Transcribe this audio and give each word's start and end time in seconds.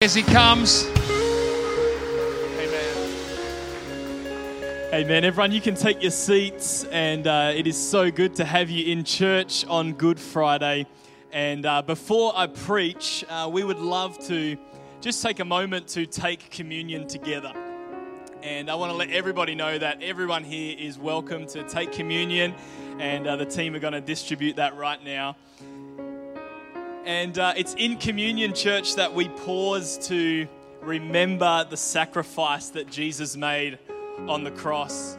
as 0.00 0.14
he 0.14 0.22
comes. 0.22 0.84
Amen. 2.56 2.94
Amen. 4.94 5.24
Everyone, 5.24 5.50
you 5.50 5.60
can 5.60 5.74
take 5.74 6.00
your 6.00 6.12
seats, 6.12 6.84
and 6.84 7.26
uh, 7.26 7.52
it 7.52 7.66
is 7.66 7.76
so 7.76 8.08
good 8.08 8.36
to 8.36 8.44
have 8.44 8.70
you 8.70 8.92
in 8.92 9.02
church 9.02 9.66
on 9.66 9.94
Good 9.94 10.20
Friday. 10.20 10.86
And 11.32 11.66
uh, 11.66 11.82
before 11.82 12.32
I 12.36 12.46
preach, 12.46 13.24
uh, 13.28 13.50
we 13.52 13.64
would 13.64 13.80
love 13.80 14.16
to 14.28 14.56
just 15.00 15.20
take 15.20 15.40
a 15.40 15.44
moment 15.44 15.88
to 15.88 16.06
take 16.06 16.48
communion 16.52 17.08
together. 17.08 17.52
And 18.40 18.70
I 18.70 18.76
want 18.76 18.92
to 18.92 18.96
let 18.96 19.10
everybody 19.10 19.56
know 19.56 19.78
that 19.78 20.00
everyone 20.00 20.44
here 20.44 20.76
is 20.78 20.96
welcome 20.96 21.44
to 21.48 21.64
take 21.64 21.90
communion, 21.90 22.54
and 23.00 23.26
uh, 23.26 23.34
the 23.34 23.46
team 23.46 23.74
are 23.74 23.80
going 23.80 23.94
to 23.94 24.00
distribute 24.00 24.54
that 24.54 24.76
right 24.76 25.02
now. 25.04 25.34
And 27.08 27.38
uh, 27.38 27.54
it's 27.56 27.72
in 27.78 27.96
Communion 27.96 28.52
Church 28.52 28.96
that 28.96 29.14
we 29.14 29.30
pause 29.30 29.96
to 30.08 30.46
remember 30.82 31.64
the 31.64 31.76
sacrifice 31.78 32.68
that 32.68 32.90
Jesus 32.90 33.34
made 33.34 33.78
on 34.28 34.44
the 34.44 34.50
cross. 34.50 35.16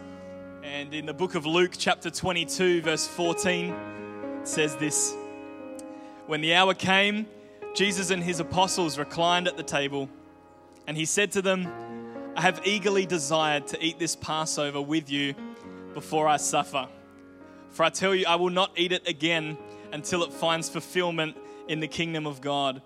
And 0.61 0.93
in 0.93 1.07
the 1.07 1.15
book 1.15 1.33
of 1.33 1.47
Luke, 1.47 1.71
chapter 1.75 2.11
22, 2.11 2.83
verse 2.83 3.07
14, 3.07 3.75
says 4.43 4.75
this 4.75 5.15
When 6.27 6.41
the 6.41 6.53
hour 6.53 6.75
came, 6.75 7.25
Jesus 7.73 8.11
and 8.11 8.21
his 8.21 8.39
apostles 8.39 8.99
reclined 8.99 9.47
at 9.47 9.57
the 9.57 9.63
table, 9.63 10.09
and 10.85 10.95
he 10.95 11.05
said 11.05 11.31
to 11.31 11.41
them, 11.41 11.67
I 12.35 12.41
have 12.41 12.61
eagerly 12.67 13.07
desired 13.07 13.65
to 13.65 13.83
eat 13.83 13.97
this 13.97 14.15
Passover 14.15 14.79
with 14.79 15.09
you 15.09 15.33
before 15.95 16.27
I 16.27 16.37
suffer. 16.37 16.87
For 17.71 17.81
I 17.81 17.89
tell 17.89 18.13
you, 18.13 18.27
I 18.27 18.35
will 18.35 18.51
not 18.51 18.73
eat 18.75 18.91
it 18.91 19.07
again 19.07 19.57
until 19.91 20.23
it 20.23 20.31
finds 20.31 20.69
fulfillment 20.69 21.35
in 21.69 21.79
the 21.79 21.87
kingdom 21.87 22.27
of 22.27 22.41
God. 22.41 22.81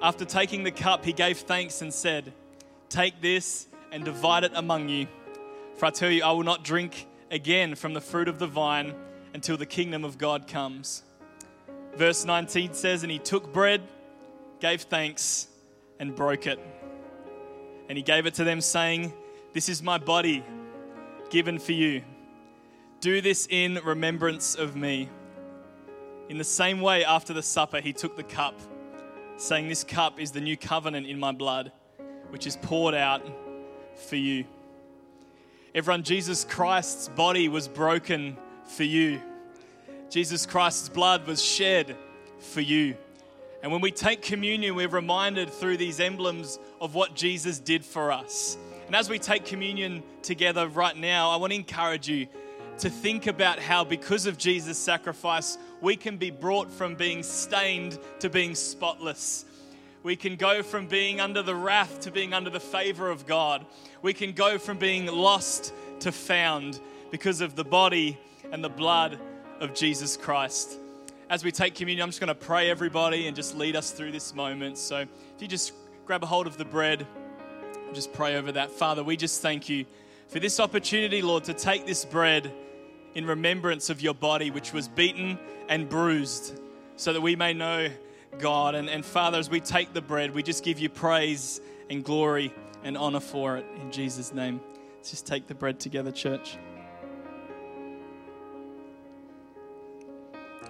After 0.00 0.24
taking 0.24 0.64
the 0.64 0.72
cup, 0.72 1.04
he 1.04 1.12
gave 1.12 1.38
thanks 1.38 1.82
and 1.82 1.92
said, 1.92 2.32
Take 2.88 3.20
this 3.20 3.68
and 3.92 4.02
divide 4.04 4.44
it 4.44 4.52
among 4.54 4.88
you. 4.88 5.06
For 5.76 5.86
I 5.86 5.90
tell 5.90 6.10
you, 6.10 6.24
I 6.24 6.32
will 6.32 6.42
not 6.42 6.64
drink 6.64 7.06
again 7.30 7.74
from 7.74 7.92
the 7.92 8.00
fruit 8.00 8.26
of 8.26 8.38
the 8.38 8.46
vine 8.46 8.94
until 9.34 9.58
the 9.58 9.66
kingdom 9.66 10.04
of 10.04 10.16
God 10.16 10.48
comes. 10.48 11.02
Verse 11.96 12.24
19 12.24 12.72
says, 12.72 13.02
And 13.02 13.12
he 13.12 13.18
took 13.18 13.52
bread, 13.52 13.82
gave 14.58 14.82
thanks, 14.82 15.48
and 16.00 16.16
broke 16.16 16.46
it. 16.46 16.58
And 17.90 17.98
he 17.98 18.02
gave 18.02 18.24
it 18.24 18.34
to 18.34 18.44
them, 18.44 18.62
saying, 18.62 19.12
This 19.52 19.68
is 19.68 19.82
my 19.82 19.98
body 19.98 20.42
given 21.28 21.58
for 21.58 21.72
you. 21.72 22.02
Do 23.00 23.20
this 23.20 23.46
in 23.50 23.78
remembrance 23.84 24.54
of 24.54 24.76
me. 24.76 25.10
In 26.28 26.36
the 26.36 26.44
same 26.44 26.80
way, 26.80 27.04
after 27.04 27.32
the 27.32 27.42
supper, 27.42 27.80
he 27.80 27.92
took 27.92 28.16
the 28.16 28.22
cup, 28.22 28.54
saying, 29.38 29.68
This 29.68 29.82
cup 29.82 30.20
is 30.20 30.30
the 30.30 30.40
new 30.40 30.56
covenant 30.56 31.06
in 31.06 31.18
my 31.18 31.32
blood, 31.32 31.72
which 32.30 32.46
is 32.46 32.56
poured 32.56 32.94
out 32.94 33.22
for 33.96 34.16
you. 34.16 34.44
Everyone, 35.74 36.02
Jesus 36.02 36.44
Christ's 36.44 37.08
body 37.08 37.48
was 37.48 37.66
broken 37.66 38.36
for 38.64 38.84
you. 38.84 39.20
Jesus 40.10 40.44
Christ's 40.44 40.88
blood 40.88 41.26
was 41.26 41.42
shed 41.42 41.96
for 42.38 42.60
you. 42.60 42.96
And 43.62 43.72
when 43.72 43.80
we 43.80 43.90
take 43.90 44.22
communion, 44.22 44.74
we're 44.74 44.88
reminded 44.88 45.50
through 45.50 45.78
these 45.78 45.98
emblems 45.98 46.58
of 46.80 46.94
what 46.94 47.14
Jesus 47.14 47.58
did 47.58 47.84
for 47.84 48.12
us. 48.12 48.56
And 48.86 48.94
as 48.94 49.10
we 49.10 49.18
take 49.18 49.44
communion 49.44 50.02
together 50.22 50.68
right 50.68 50.96
now, 50.96 51.30
I 51.30 51.36
want 51.36 51.52
to 51.52 51.56
encourage 51.58 52.08
you 52.08 52.28
to 52.80 52.90
think 52.90 53.26
about 53.26 53.58
how, 53.58 53.84
because 53.84 54.26
of 54.26 54.38
Jesus' 54.38 54.78
sacrifice, 54.78 55.58
we 55.80 55.96
can 55.96 56.16
be 56.16 56.30
brought 56.30 56.70
from 56.70 56.94
being 56.94 57.22
stained 57.22 57.98
to 58.20 58.30
being 58.30 58.54
spotless. 58.54 59.44
We 60.02 60.16
can 60.16 60.36
go 60.36 60.62
from 60.62 60.86
being 60.86 61.20
under 61.20 61.42
the 61.42 61.54
wrath 61.54 62.00
to 62.00 62.10
being 62.10 62.32
under 62.32 62.50
the 62.50 62.60
favor 62.60 63.10
of 63.10 63.26
God. 63.26 63.66
We 64.00 64.12
can 64.12 64.32
go 64.32 64.58
from 64.58 64.78
being 64.78 65.06
lost 65.06 65.72
to 66.00 66.12
found 66.12 66.80
because 67.10 67.40
of 67.40 67.56
the 67.56 67.64
body 67.64 68.18
and 68.52 68.62
the 68.62 68.68
blood 68.68 69.18
of 69.60 69.74
Jesus 69.74 70.16
Christ. 70.16 70.78
As 71.28 71.44
we 71.44 71.52
take 71.52 71.74
communion, 71.74 72.04
I'm 72.04 72.10
just 72.10 72.20
going 72.20 72.28
to 72.28 72.34
pray 72.34 72.70
everybody 72.70 73.26
and 73.26 73.36
just 73.36 73.56
lead 73.56 73.76
us 73.76 73.90
through 73.90 74.12
this 74.12 74.34
moment. 74.34 74.78
So 74.78 75.00
if 75.00 75.08
you 75.40 75.48
just 75.48 75.72
grab 76.06 76.22
a 76.22 76.26
hold 76.26 76.46
of 76.46 76.56
the 76.56 76.64
bread, 76.64 77.06
just 77.92 78.12
pray 78.12 78.36
over 78.36 78.52
that. 78.52 78.70
Father, 78.70 79.02
we 79.02 79.16
just 79.16 79.42
thank 79.42 79.68
you 79.68 79.84
for 80.28 80.38
this 80.40 80.60
opportunity, 80.60 81.22
Lord, 81.22 81.44
to 81.44 81.54
take 81.54 81.86
this 81.86 82.04
bread 82.04 82.52
in 83.18 83.26
remembrance 83.26 83.90
of 83.90 84.00
your 84.00 84.14
body, 84.14 84.52
which 84.52 84.72
was 84.72 84.86
beaten 84.86 85.36
and 85.68 85.88
bruised, 85.88 86.60
so 86.94 87.12
that 87.12 87.20
we 87.20 87.34
may 87.34 87.52
know 87.52 87.88
God. 88.38 88.76
And, 88.76 88.88
and 88.88 89.04
Father, 89.04 89.38
as 89.38 89.50
we 89.50 89.58
take 89.58 89.92
the 89.92 90.00
bread, 90.00 90.32
we 90.32 90.40
just 90.40 90.62
give 90.62 90.78
you 90.78 90.88
praise 90.88 91.60
and 91.90 92.04
glory 92.04 92.54
and 92.84 92.96
honor 92.96 93.18
for 93.18 93.56
it 93.56 93.66
in 93.80 93.90
Jesus' 93.90 94.32
name. 94.32 94.60
Let's 94.94 95.10
just 95.10 95.26
take 95.26 95.48
the 95.48 95.54
bread 95.56 95.80
together, 95.80 96.12
church. 96.12 96.58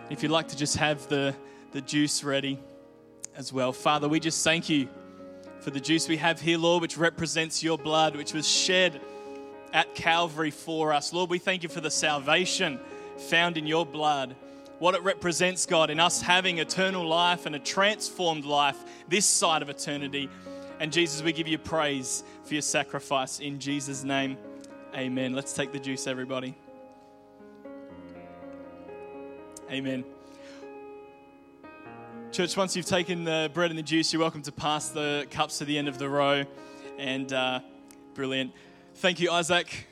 If 0.08 0.22
you'd 0.22 0.32
like 0.32 0.48
to 0.48 0.56
just 0.56 0.78
have 0.78 1.06
the, 1.08 1.34
the 1.72 1.82
juice 1.82 2.24
ready 2.24 2.58
as 3.36 3.52
well. 3.52 3.74
Father, 3.74 4.08
we 4.08 4.20
just 4.20 4.42
thank 4.42 4.70
you 4.70 4.88
for 5.60 5.68
the 5.68 5.80
juice 5.80 6.08
we 6.08 6.16
have 6.16 6.40
here, 6.40 6.56
Lord, 6.56 6.80
which 6.80 6.96
represents 6.96 7.62
your 7.62 7.76
blood, 7.76 8.16
which 8.16 8.32
was 8.32 8.48
shed 8.48 9.02
at 9.72 9.94
Calvary 9.94 10.50
for 10.50 10.92
us. 10.92 11.12
Lord, 11.12 11.30
we 11.30 11.38
thank 11.38 11.62
you 11.62 11.68
for 11.68 11.80
the 11.80 11.90
salvation 11.90 12.78
found 13.18 13.56
in 13.56 13.66
your 13.66 13.84
blood. 13.84 14.36
What 14.78 14.94
it 14.94 15.02
represents, 15.02 15.66
God, 15.66 15.90
in 15.90 15.98
us 15.98 16.22
having 16.22 16.58
eternal 16.58 17.06
life 17.06 17.46
and 17.46 17.56
a 17.56 17.58
transformed 17.58 18.44
life 18.44 18.76
this 19.08 19.26
side 19.26 19.62
of 19.62 19.68
eternity. 19.68 20.30
And 20.78 20.92
Jesus, 20.92 21.22
we 21.22 21.32
give 21.32 21.48
you 21.48 21.58
praise 21.58 22.22
for 22.44 22.54
your 22.54 22.62
sacrifice. 22.62 23.40
In 23.40 23.58
Jesus' 23.58 24.04
name, 24.04 24.36
amen. 24.94 25.34
Let's 25.34 25.52
take 25.52 25.72
the 25.72 25.80
juice, 25.80 26.06
everybody. 26.06 26.54
Amen. 29.70 30.04
Church, 32.30 32.56
once 32.56 32.76
you've 32.76 32.86
taken 32.86 33.24
the 33.24 33.50
bread 33.52 33.70
and 33.70 33.78
the 33.78 33.82
juice, 33.82 34.12
you're 34.12 34.22
welcome 34.22 34.42
to 34.42 34.52
pass 34.52 34.90
the 34.90 35.26
cups 35.30 35.58
to 35.58 35.64
the 35.64 35.76
end 35.76 35.88
of 35.88 35.98
the 35.98 36.08
row. 36.08 36.44
And 36.98 37.32
uh, 37.32 37.60
brilliant. 38.14 38.52
Thank 39.00 39.20
you, 39.20 39.30
Isaac. 39.30 39.86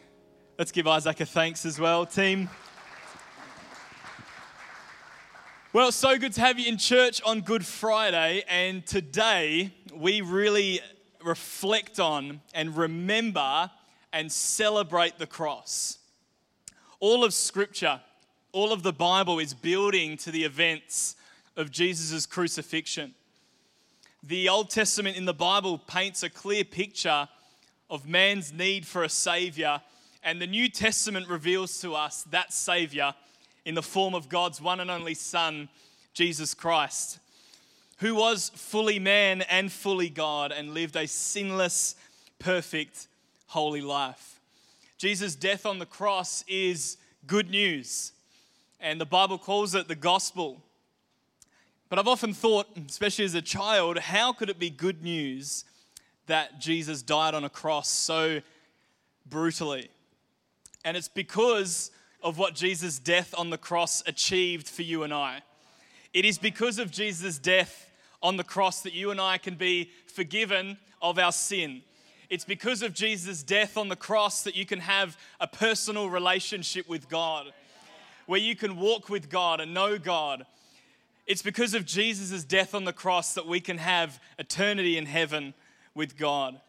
Let's 0.59 0.73
give 0.73 0.89
Isaac 0.89 1.21
a 1.21 1.27
thanks 1.27 1.65
as 1.65 1.79
well, 1.79 2.07
team. 2.07 2.51
Well, 5.73 5.93
so 5.93 6.19
good 6.19 6.33
to 6.33 6.41
have 6.41 6.59
you 6.59 6.69
in 6.69 6.77
church 6.77 7.23
on 7.23 7.43
Good 7.43 7.65
Friday. 7.65 8.43
And 8.49 8.85
today 8.85 9.73
we 9.95 10.23
really 10.23 10.81
reflect 11.23 12.01
on 12.01 12.41
and 12.53 12.77
remember 12.77 13.71
and 14.13 14.33
celebrate 14.33 15.21
the 15.21 15.27
cross. 15.29 15.99
All 16.99 17.23
of 17.23 17.33
Scripture, 17.33 18.01
all 18.51 18.73
of 18.73 18.83
the 18.83 18.93
Bible 18.93 19.39
is 19.39 19.55
building 19.55 20.17
to 20.17 20.33
the 20.33 20.43
events 20.43 21.15
of 21.57 21.71
Jesus' 21.71 22.27
crucifixion. 22.27 23.15
The 24.25 24.49
Old 24.49 24.69
Testament 24.69 25.17
in 25.17 25.27
the 25.27 25.33
Bible 25.33 25.79
paints 25.79 26.25
a 26.25 26.29
clear 26.29 26.65
picture 26.65 27.29
of 27.91 28.09
man's 28.09 28.53
need 28.53 28.87
for 28.87 29.03
a 29.03 29.09
Savior. 29.09 29.81
And 30.23 30.41
the 30.41 30.47
New 30.47 30.69
Testament 30.69 31.29
reveals 31.29 31.81
to 31.81 31.95
us 31.95 32.25
that 32.31 32.53
Savior 32.53 33.15
in 33.65 33.75
the 33.75 33.83
form 33.83 34.15
of 34.15 34.29
God's 34.29 34.61
one 34.61 34.81
and 34.81 34.91
only 34.91 35.15
Son, 35.15 35.69
Jesus 36.15 36.55
Christ, 36.55 37.19
who 37.99 38.15
was 38.15 38.51
fully 38.55 38.99
man 38.99 39.43
and 39.43 39.71
fully 39.71 40.09
God 40.09 40.53
and 40.53 40.73
lived 40.73 40.97
a 40.97 41.07
sinless, 41.07 41.97
perfect, 42.39 43.09
holy 43.49 43.81
life. 43.81 44.41
Jesus' 44.99 45.35
death 45.35 45.67
on 45.67 45.79
the 45.79 45.87
cross 45.87 46.45
is 46.49 46.97
good 47.27 47.51
news, 47.51 48.13
and 48.81 49.01
the 49.01 49.07
Bible 49.07 49.39
calls 49.39 49.75
it 49.75 49.89
the 49.89 49.95
gospel. 49.95 50.63
But 51.89 51.99
I've 51.99 52.09
often 52.09 52.33
thought, 52.33 52.67
especially 52.89 53.25
as 53.25 53.35
a 53.35 53.43
child, 53.43 53.99
how 53.99 54.33
could 54.33 54.51
it 54.51 54.59
be 54.59 54.71
good 54.71 55.03
news 55.03 55.65
that 56.27 56.61
Jesus 56.61 57.03
died 57.03 57.35
on 57.35 57.45
a 57.45 57.51
cross 57.51 57.89
so 57.89 58.41
brutally. 59.29 59.89
And 60.85 60.97
it's 60.97 61.09
because 61.09 61.91
of 62.23 62.39
what 62.39 62.55
Jesus' 62.55 62.99
death 62.99 63.35
on 63.37 63.51
the 63.51 63.59
cross 63.59 64.03
achieved 64.07 64.69
for 64.69 64.83
you 64.83 65.03
and 65.03 65.13
I. 65.13 65.43
It 66.13 66.25
is 66.25 66.39
because 66.39 66.79
of 66.79 66.91
Jesus' 66.91 67.39
death 67.39 67.91
on 68.23 68.37
the 68.37 68.45
cross 68.45 68.83
that 68.83 68.95
you 68.95 69.11
and 69.11 69.21
I 69.21 69.39
can 69.39 69.55
be 69.55 69.91
forgiven 70.07 70.79
of 71.03 71.19
our 71.19 71.33
sin. 71.33 71.83
It's 72.29 72.45
because 72.45 72.83
of 72.83 72.95
Jesus' 72.95 73.43
death 73.43 73.77
on 73.77 73.89
the 73.89 73.97
cross 73.97 74.43
that 74.43 74.57
you 74.57 74.67
can 74.67 74.81
have 74.81 75.17
a 75.41 75.47
personal 75.47 76.11
relationship 76.11 76.89
with 76.89 77.09
God, 77.09 77.53
where 78.27 78.41
you 78.41 78.57
can 78.57 78.77
walk 78.77 79.09
with 79.09 79.31
God 79.31 79.61
and 79.61 79.73
know 79.73 79.99
God. 79.99 80.45
It's 81.27 81.43
because 81.43 81.75
of 81.75 81.85
Jesus' 81.85 82.45
death 82.45 82.75
on 82.75 82.85
the 82.85 82.93
cross 82.93 83.35
that 83.35 83.47
we 83.47 83.61
can 83.61 83.79
have 83.79 84.21
eternity 84.39 84.97
in 84.97 85.07
heaven 85.07 85.55
with 85.97 86.17
God. 86.17 86.61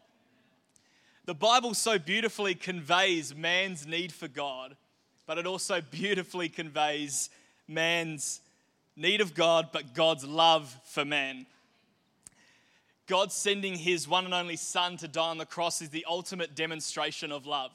The 1.26 1.36
Bible 1.36 1.74
so 1.74 2.00
beautifully 2.00 2.56
conveys 2.56 3.36
man's 3.36 3.86
need 3.86 4.14
for 4.14 4.30
God, 4.30 4.78
but 5.26 5.38
it 5.38 5.46
also 5.46 5.82
beautifully 5.82 6.48
conveys 6.48 7.30
man's 7.68 8.40
need 8.96 9.20
of 9.20 9.36
God, 9.36 9.70
but 9.74 9.94
God's 9.94 10.26
love 10.26 10.76
for 10.86 11.04
man. 11.04 11.46
God 13.08 13.32
sending 13.32 13.76
his 13.76 14.08
one 14.08 14.26
and 14.26 14.34
only 14.34 14.56
Son 14.56 14.98
to 14.98 15.08
die 15.08 15.30
on 15.30 15.38
the 15.38 15.46
cross 15.46 15.82
is 15.82 15.90
the 15.90 16.06
ultimate 16.10 16.56
demonstration 16.56 17.32
of 17.32 17.46
love. 17.46 17.72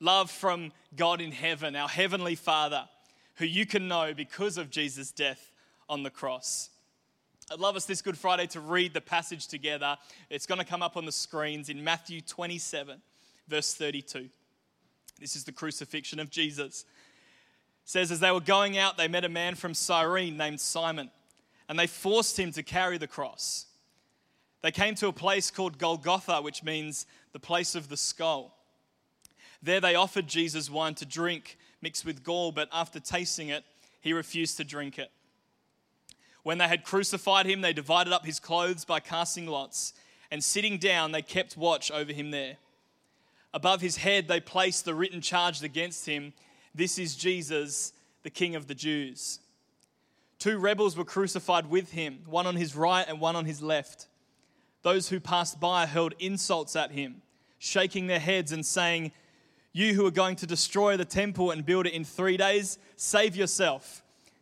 Love 0.00 0.30
from 0.30 0.72
God 0.96 1.20
in 1.20 1.32
heaven, 1.32 1.74
our 1.74 1.88
Heavenly 1.88 2.34
Father, 2.34 2.88
who 3.36 3.44
you 3.44 3.64
can 3.64 3.88
know 3.88 4.12
because 4.12 4.58
of 4.58 4.70
Jesus' 4.70 5.10
death 5.10 5.50
on 5.88 6.02
the 6.02 6.10
cross. 6.10 6.70
I'd 7.52 7.60
love 7.60 7.76
us 7.76 7.84
this 7.84 8.02
Good 8.02 8.18
Friday 8.18 8.48
to 8.48 8.60
read 8.60 8.92
the 8.92 9.00
passage 9.00 9.46
together. 9.46 9.96
It's 10.30 10.46
going 10.46 10.58
to 10.58 10.64
come 10.64 10.82
up 10.82 10.96
on 10.96 11.04
the 11.04 11.12
screens 11.12 11.68
in 11.68 11.84
Matthew 11.84 12.20
27, 12.20 13.00
verse 13.46 13.72
32. 13.72 14.28
This 15.20 15.36
is 15.36 15.44
the 15.44 15.52
crucifixion 15.52 16.18
of 16.18 16.28
Jesus. 16.28 16.84
It 17.84 17.88
says, 17.88 18.10
As 18.10 18.18
they 18.18 18.32
were 18.32 18.40
going 18.40 18.78
out, 18.78 18.96
they 18.96 19.06
met 19.06 19.24
a 19.24 19.28
man 19.28 19.54
from 19.54 19.74
Cyrene 19.74 20.36
named 20.36 20.60
Simon, 20.60 21.08
and 21.68 21.78
they 21.78 21.86
forced 21.86 22.36
him 22.36 22.50
to 22.50 22.64
carry 22.64 22.98
the 22.98 23.06
cross. 23.06 23.66
They 24.62 24.72
came 24.72 24.96
to 24.96 25.06
a 25.06 25.12
place 25.12 25.52
called 25.52 25.78
Golgotha, 25.78 26.42
which 26.42 26.64
means 26.64 27.06
the 27.32 27.38
place 27.38 27.76
of 27.76 27.88
the 27.88 27.96
skull. 27.96 28.56
There 29.62 29.80
they 29.80 29.94
offered 29.94 30.26
Jesus 30.26 30.68
wine 30.68 30.96
to 30.96 31.06
drink 31.06 31.58
mixed 31.80 32.04
with 32.04 32.24
gall, 32.24 32.50
but 32.50 32.68
after 32.72 32.98
tasting 32.98 33.50
it, 33.50 33.62
he 34.00 34.12
refused 34.12 34.56
to 34.56 34.64
drink 34.64 34.98
it. 34.98 35.12
When 36.46 36.58
they 36.58 36.68
had 36.68 36.84
crucified 36.84 37.46
him, 37.46 37.60
they 37.60 37.72
divided 37.72 38.12
up 38.12 38.24
his 38.24 38.38
clothes 38.38 38.84
by 38.84 39.00
casting 39.00 39.48
lots, 39.48 39.94
and 40.30 40.44
sitting 40.44 40.78
down, 40.78 41.10
they 41.10 41.20
kept 41.20 41.56
watch 41.56 41.90
over 41.90 42.12
him 42.12 42.30
there. 42.30 42.58
Above 43.52 43.80
his 43.80 43.96
head, 43.96 44.28
they 44.28 44.38
placed 44.38 44.84
the 44.84 44.94
written 44.94 45.20
charge 45.20 45.60
against 45.64 46.06
him 46.06 46.34
This 46.72 47.00
is 47.00 47.16
Jesus, 47.16 47.92
the 48.22 48.30
King 48.30 48.54
of 48.54 48.68
the 48.68 48.76
Jews. 48.76 49.40
Two 50.38 50.58
rebels 50.58 50.96
were 50.96 51.04
crucified 51.04 51.68
with 51.68 51.90
him, 51.90 52.20
one 52.26 52.46
on 52.46 52.54
his 52.54 52.76
right 52.76 53.04
and 53.08 53.20
one 53.20 53.34
on 53.34 53.46
his 53.46 53.60
left. 53.60 54.06
Those 54.82 55.08
who 55.08 55.18
passed 55.18 55.58
by 55.58 55.84
hurled 55.84 56.14
insults 56.20 56.76
at 56.76 56.92
him, 56.92 57.22
shaking 57.58 58.06
their 58.06 58.20
heads 58.20 58.52
and 58.52 58.64
saying, 58.64 59.10
You 59.72 59.94
who 59.94 60.06
are 60.06 60.12
going 60.12 60.36
to 60.36 60.46
destroy 60.46 60.96
the 60.96 61.04
temple 61.04 61.50
and 61.50 61.66
build 61.66 61.88
it 61.88 61.92
in 61.92 62.04
three 62.04 62.36
days, 62.36 62.78
save 62.94 63.34
yourself. 63.34 64.04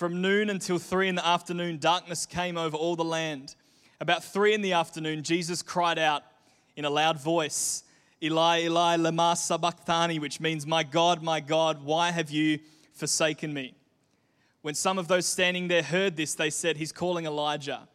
From 0.00 0.22
noon 0.22 0.48
until 0.48 0.78
three 0.78 1.08
in 1.08 1.14
the 1.14 1.26
afternoon, 1.26 1.76
darkness 1.76 2.24
came 2.24 2.56
over 2.56 2.74
all 2.74 2.96
the 2.96 3.04
land. 3.04 3.54
About 4.00 4.24
three 4.24 4.54
in 4.54 4.62
the 4.62 4.72
afternoon, 4.72 5.22
Jesus 5.22 5.60
cried 5.60 5.98
out 5.98 6.22
in 6.74 6.86
a 6.86 6.88
loud 6.88 7.20
voice, 7.20 7.82
Eli, 8.22 8.62
Eli, 8.62 8.96
lema 8.96 9.36
sabachthani, 9.36 10.18
which 10.18 10.40
means, 10.40 10.66
My 10.66 10.84
God, 10.84 11.22
my 11.22 11.40
God, 11.40 11.84
why 11.84 12.12
have 12.12 12.30
you 12.30 12.60
forsaken 12.94 13.52
me? 13.52 13.74
When 14.62 14.74
some 14.74 14.98
of 14.98 15.06
those 15.06 15.26
standing 15.26 15.68
there 15.68 15.82
heard 15.82 16.16
this, 16.16 16.34
they 16.34 16.48
said, 16.48 16.78
He's 16.78 16.92
calling 16.92 17.26
Elijah. 17.26 17.86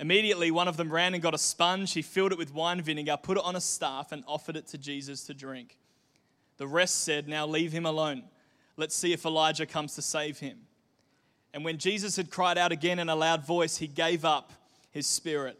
Immediately, 0.00 0.50
one 0.50 0.66
of 0.66 0.78
them 0.78 0.90
ran 0.90 1.12
and 1.12 1.22
got 1.22 1.34
a 1.34 1.38
sponge. 1.38 1.92
He 1.92 2.00
filled 2.00 2.32
it 2.32 2.38
with 2.38 2.54
wine 2.54 2.80
vinegar, 2.80 3.18
put 3.22 3.36
it 3.36 3.44
on 3.44 3.54
a 3.54 3.60
staff, 3.60 4.12
and 4.12 4.24
offered 4.26 4.56
it 4.56 4.66
to 4.68 4.78
Jesus 4.78 5.24
to 5.24 5.34
drink. 5.34 5.76
The 6.56 6.66
rest 6.66 7.02
said, 7.02 7.28
Now 7.28 7.46
leave 7.46 7.72
him 7.72 7.84
alone. 7.84 8.22
Let's 8.78 8.94
see 8.94 9.12
if 9.12 9.26
Elijah 9.26 9.66
comes 9.66 9.94
to 9.96 10.00
save 10.00 10.38
him. 10.38 10.60
And 11.58 11.64
when 11.64 11.78
Jesus 11.78 12.14
had 12.14 12.30
cried 12.30 12.56
out 12.56 12.70
again 12.70 13.00
in 13.00 13.08
a 13.08 13.16
loud 13.16 13.44
voice, 13.44 13.78
he 13.78 13.88
gave 13.88 14.24
up 14.24 14.52
his 14.92 15.08
spirit. 15.08 15.58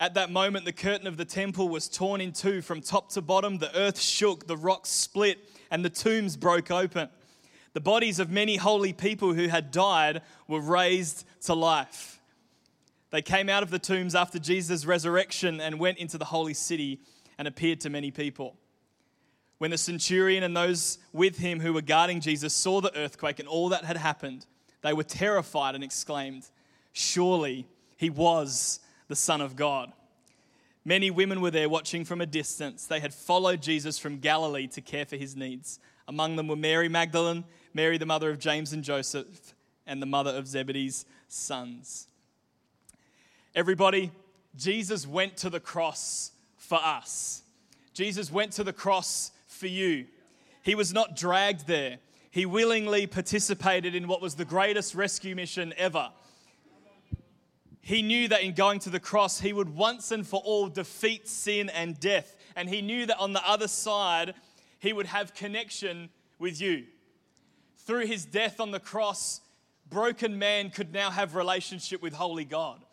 At 0.00 0.14
that 0.14 0.28
moment, 0.28 0.64
the 0.64 0.72
curtain 0.72 1.06
of 1.06 1.16
the 1.16 1.24
temple 1.24 1.68
was 1.68 1.88
torn 1.88 2.20
in 2.20 2.32
two 2.32 2.62
from 2.62 2.80
top 2.80 3.10
to 3.10 3.22
bottom. 3.22 3.58
The 3.58 3.72
earth 3.78 4.00
shook, 4.00 4.48
the 4.48 4.56
rocks 4.56 4.88
split, 4.88 5.38
and 5.70 5.84
the 5.84 5.88
tombs 5.88 6.36
broke 6.36 6.72
open. 6.72 7.10
The 7.74 7.80
bodies 7.80 8.18
of 8.18 8.28
many 8.28 8.56
holy 8.56 8.92
people 8.92 9.34
who 9.34 9.46
had 9.46 9.70
died 9.70 10.22
were 10.48 10.60
raised 10.60 11.24
to 11.42 11.54
life. 11.54 12.18
They 13.10 13.22
came 13.22 13.48
out 13.48 13.62
of 13.62 13.70
the 13.70 13.78
tombs 13.78 14.16
after 14.16 14.40
Jesus' 14.40 14.84
resurrection 14.84 15.60
and 15.60 15.78
went 15.78 15.98
into 15.98 16.18
the 16.18 16.24
holy 16.24 16.54
city 16.54 16.98
and 17.38 17.46
appeared 17.46 17.78
to 17.82 17.88
many 17.88 18.10
people. 18.10 18.56
When 19.58 19.70
the 19.70 19.78
centurion 19.78 20.42
and 20.42 20.56
those 20.56 20.98
with 21.12 21.38
him 21.38 21.60
who 21.60 21.72
were 21.72 21.82
guarding 21.82 22.20
Jesus 22.20 22.52
saw 22.52 22.80
the 22.80 22.98
earthquake 22.98 23.38
and 23.38 23.46
all 23.46 23.68
that 23.68 23.84
had 23.84 23.96
happened, 23.96 24.44
they 24.82 24.92
were 24.92 25.04
terrified 25.04 25.74
and 25.74 25.84
exclaimed, 25.84 26.48
Surely 26.92 27.66
he 27.96 28.10
was 28.10 28.80
the 29.08 29.16
Son 29.16 29.40
of 29.40 29.56
God. 29.56 29.92
Many 30.84 31.10
women 31.10 31.40
were 31.40 31.50
there 31.50 31.68
watching 31.68 32.04
from 32.04 32.20
a 32.20 32.26
distance. 32.26 32.86
They 32.86 33.00
had 33.00 33.12
followed 33.12 33.60
Jesus 33.60 33.98
from 33.98 34.18
Galilee 34.18 34.68
to 34.68 34.80
care 34.80 35.04
for 35.04 35.16
his 35.16 35.36
needs. 35.36 35.80
Among 36.06 36.36
them 36.36 36.48
were 36.48 36.56
Mary 36.56 36.88
Magdalene, 36.88 37.44
Mary, 37.74 37.98
the 37.98 38.06
mother 38.06 38.30
of 38.30 38.38
James 38.38 38.72
and 38.72 38.82
Joseph, 38.82 39.54
and 39.86 40.00
the 40.00 40.06
mother 40.06 40.30
of 40.30 40.46
Zebedee's 40.46 41.04
sons. 41.28 42.06
Everybody, 43.54 44.12
Jesus 44.56 45.06
went 45.06 45.36
to 45.38 45.50
the 45.50 45.60
cross 45.60 46.32
for 46.56 46.78
us. 46.82 47.42
Jesus 47.92 48.32
went 48.32 48.52
to 48.52 48.64
the 48.64 48.72
cross 48.72 49.32
for 49.46 49.66
you. 49.66 50.06
He 50.62 50.74
was 50.74 50.92
not 50.92 51.16
dragged 51.16 51.66
there 51.66 51.98
he 52.30 52.46
willingly 52.46 53.06
participated 53.06 53.94
in 53.94 54.08
what 54.08 54.20
was 54.20 54.34
the 54.34 54.44
greatest 54.44 54.94
rescue 54.94 55.34
mission 55.34 55.72
ever. 55.76 56.10
He 57.80 58.02
knew 58.02 58.28
that 58.28 58.42
in 58.42 58.52
going 58.52 58.80
to 58.80 58.90
the 58.90 59.00
cross, 59.00 59.40
he 59.40 59.52
would 59.52 59.74
once 59.74 60.10
and 60.10 60.26
for 60.26 60.42
all 60.44 60.68
defeat 60.68 61.26
sin 61.26 61.70
and 61.70 61.98
death. 61.98 62.36
And 62.54 62.68
he 62.68 62.82
knew 62.82 63.06
that 63.06 63.18
on 63.18 63.32
the 63.32 63.48
other 63.48 63.68
side, 63.68 64.34
he 64.78 64.92
would 64.92 65.06
have 65.06 65.34
connection 65.34 66.10
with 66.38 66.60
you. 66.60 66.84
Through 67.78 68.06
his 68.06 68.26
death 68.26 68.60
on 68.60 68.72
the 68.72 68.80
cross, 68.80 69.40
broken 69.88 70.38
man 70.38 70.68
could 70.68 70.92
now 70.92 71.10
have 71.10 71.34
relationship 71.34 72.02
with 72.02 72.12
holy 72.12 72.44
God. 72.44 72.84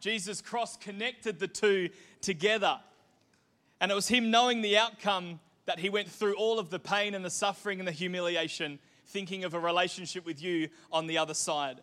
Jesus' 0.00 0.40
cross 0.40 0.76
connected 0.76 1.38
the 1.38 1.46
two 1.46 1.90
together. 2.20 2.80
And 3.80 3.92
it 3.92 3.94
was 3.94 4.08
him 4.08 4.30
knowing 4.30 4.62
the 4.62 4.76
outcome 4.76 5.38
that 5.70 5.78
he 5.78 5.88
went 5.88 6.10
through 6.10 6.34
all 6.34 6.58
of 6.58 6.68
the 6.68 6.80
pain 6.80 7.14
and 7.14 7.24
the 7.24 7.30
suffering 7.30 7.78
and 7.78 7.86
the 7.86 7.92
humiliation, 7.92 8.80
thinking 9.06 9.44
of 9.44 9.54
a 9.54 9.60
relationship 9.60 10.26
with 10.26 10.42
you 10.42 10.68
on 10.90 11.06
the 11.06 11.16
other 11.16 11.32
side. 11.32 11.80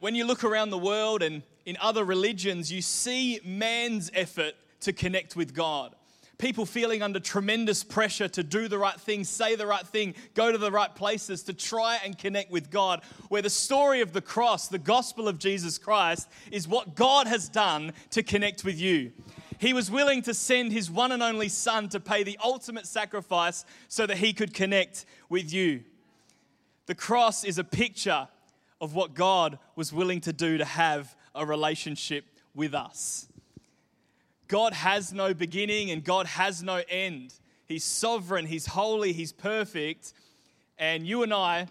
When 0.00 0.16
you 0.16 0.26
look 0.26 0.42
around 0.42 0.70
the 0.70 0.78
world 0.78 1.22
and 1.22 1.44
in 1.66 1.76
other 1.80 2.04
religions, 2.04 2.72
you 2.72 2.82
see 2.82 3.38
man's 3.44 4.10
effort 4.12 4.54
to 4.80 4.92
connect 4.92 5.36
with 5.36 5.54
God. 5.54 5.94
People 6.38 6.66
feeling 6.66 7.00
under 7.00 7.20
tremendous 7.20 7.84
pressure 7.84 8.26
to 8.26 8.42
do 8.42 8.66
the 8.66 8.76
right 8.76 9.00
thing, 9.00 9.22
say 9.22 9.54
the 9.54 9.64
right 9.64 9.86
thing, 9.86 10.16
go 10.34 10.50
to 10.50 10.58
the 10.58 10.72
right 10.72 10.92
places 10.92 11.44
to 11.44 11.52
try 11.52 12.00
and 12.04 12.18
connect 12.18 12.50
with 12.50 12.72
God. 12.72 13.02
Where 13.28 13.40
the 13.40 13.48
story 13.48 14.00
of 14.00 14.12
the 14.12 14.20
cross, 14.20 14.66
the 14.66 14.80
gospel 14.80 15.28
of 15.28 15.38
Jesus 15.38 15.78
Christ, 15.78 16.28
is 16.50 16.66
what 16.66 16.96
God 16.96 17.28
has 17.28 17.48
done 17.48 17.92
to 18.10 18.24
connect 18.24 18.64
with 18.64 18.80
you. 18.80 19.12
He 19.58 19.72
was 19.72 19.90
willing 19.90 20.22
to 20.22 20.34
send 20.34 20.72
his 20.72 20.90
one 20.90 21.12
and 21.12 21.22
only 21.22 21.48
son 21.48 21.88
to 21.90 22.00
pay 22.00 22.22
the 22.22 22.38
ultimate 22.42 22.86
sacrifice 22.86 23.64
so 23.88 24.06
that 24.06 24.18
he 24.18 24.32
could 24.32 24.52
connect 24.52 25.06
with 25.28 25.52
you. 25.52 25.84
The 26.86 26.94
cross 26.94 27.44
is 27.44 27.58
a 27.58 27.64
picture 27.64 28.28
of 28.80 28.94
what 28.94 29.14
God 29.14 29.58
was 29.74 29.92
willing 29.92 30.20
to 30.22 30.32
do 30.32 30.58
to 30.58 30.64
have 30.64 31.16
a 31.34 31.44
relationship 31.44 32.24
with 32.54 32.74
us. 32.74 33.28
God 34.48 34.72
has 34.72 35.12
no 35.12 35.34
beginning 35.34 35.90
and 35.90 36.04
God 36.04 36.26
has 36.26 36.62
no 36.62 36.82
end. 36.88 37.34
He's 37.66 37.84
sovereign, 37.84 38.46
He's 38.46 38.66
holy, 38.66 39.12
He's 39.12 39.32
perfect, 39.32 40.12
and 40.78 41.06
you 41.06 41.22
and 41.22 41.34
I 41.34 41.66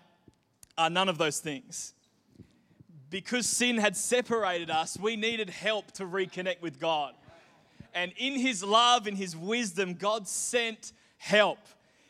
are 0.78 0.90
none 0.90 1.08
of 1.08 1.18
those 1.18 1.40
things. 1.40 1.94
Because 3.10 3.48
sin 3.48 3.78
had 3.78 3.96
separated 3.96 4.70
us, 4.70 4.98
we 5.00 5.16
needed 5.16 5.50
help 5.50 5.92
to 5.94 6.04
reconnect 6.04 6.62
with 6.62 6.80
God. 6.80 7.14
And 7.96 8.12
in 8.18 8.38
his 8.38 8.62
love 8.64 9.08
and 9.08 9.18
his 9.18 9.36
wisdom, 9.36 9.94
God 9.94 10.28
sent 10.28 10.92
help. 11.18 11.60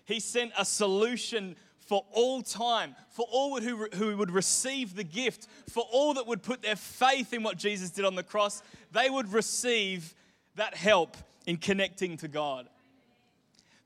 He 0.06 0.20
sent 0.20 0.52
a 0.58 0.66
solution 0.66 1.56
for 1.86 2.04
all 2.12 2.42
time, 2.42 2.96
for 3.12 3.28
all 3.32 3.62
who, 3.62 3.88
who 3.94 4.18
would 4.18 4.32
receive 4.32 4.96
the 4.96 5.04
gift, 5.04 5.48
for 5.70 5.86
all 5.92 6.16
that 6.16 6.26
would 6.26 6.42
put 6.42 6.64
their 6.64 6.76
faith 6.76 7.32
in 7.32 7.44
what 7.44 7.58
Jesus 7.58 7.92
did 7.92 8.04
on 8.04 8.16
the 8.16 8.24
cross, 8.24 8.64
they 8.92 9.10
would 9.10 9.32
receive 9.32 10.16
that 10.56 10.74
help 10.74 11.16
in 11.46 11.58
connecting 11.58 12.18
to 12.18 12.28
God. 12.28 12.68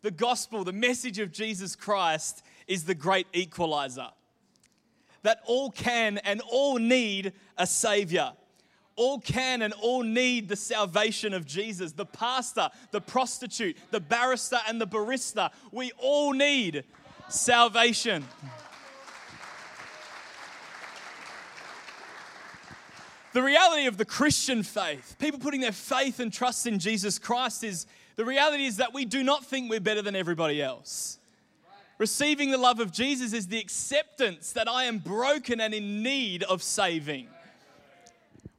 The 0.02 0.12
gospel, 0.12 0.64
the 0.64 0.72
message 0.72 1.20
of 1.20 1.34
Jesus 1.34 1.76
Christ, 1.76 2.42
is 2.68 2.86
the 2.86 2.96
great 2.96 3.28
equalizer. 3.34 4.08
That 5.24 5.42
all 5.46 5.70
can 5.70 6.20
and 6.20 6.42
all 6.50 6.78
need 6.78 7.34
a 7.58 7.68
savior 7.68 8.32
all 9.00 9.18
can 9.18 9.62
and 9.62 9.74
all 9.82 10.04
need 10.04 10.50
the 10.50 10.58
salvation 10.58 11.34
of 11.34 11.46
Jesus. 11.46 11.94
The 11.94 12.06
pastor, 12.06 12.70
the 12.92 13.00
prostitute, 13.00 13.78
the 13.92 14.02
barrister, 14.02 14.58
and 14.68 14.80
the 14.80 14.86
barista, 14.86 15.52
we 15.72 15.94
all 15.98 16.34
need 16.34 16.84
salvation. 17.30 18.26
The 23.32 23.42
reality 23.42 23.86
of 23.86 23.96
the 23.96 24.04
Christian 24.04 24.64
faith, 24.64 25.16
people 25.18 25.40
putting 25.40 25.62
their 25.62 25.72
faith 25.72 26.20
and 26.20 26.34
trust 26.34 26.68
in 26.68 26.78
Jesus 26.78 27.18
Christ, 27.18 27.64
is 27.64 27.88
the 28.18 28.26
reality 28.26 28.66
is 28.66 28.78
that 28.78 28.94
we 28.94 29.06
do 29.06 29.24
not 29.24 29.46
think 29.46 29.70
we're 29.70 29.80
better 29.80 30.02
than 30.02 30.16
everybody 30.16 30.62
else. 30.62 31.20
Receiving 32.00 32.52
the 32.52 32.58
love 32.58 32.82
of 32.82 32.92
Jesus 32.92 33.32
is 33.32 33.48
the 33.48 33.60
acceptance 33.60 34.52
that 34.52 34.68
I 34.68 34.86
am 34.86 34.98
broken 34.98 35.62
and 35.62 35.74
in 35.74 36.04
need 36.04 36.44
of 36.44 36.62
saving. 36.62 37.30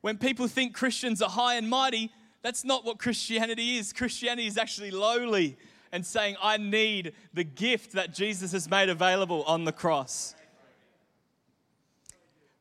When 0.00 0.16
people 0.16 0.48
think 0.48 0.74
Christians 0.74 1.20
are 1.20 1.30
high 1.30 1.56
and 1.56 1.68
mighty, 1.68 2.10
that's 2.42 2.64
not 2.64 2.84
what 2.84 2.98
Christianity 2.98 3.76
is. 3.76 3.92
Christianity 3.92 4.46
is 4.46 4.56
actually 4.56 4.90
lowly 4.90 5.56
and 5.92 6.04
saying, 6.06 6.36
I 6.42 6.56
need 6.56 7.12
the 7.34 7.44
gift 7.44 7.92
that 7.92 8.14
Jesus 8.14 8.52
has 8.52 8.70
made 8.70 8.88
available 8.88 9.42
on 9.44 9.64
the 9.64 9.72
cross. 9.72 10.34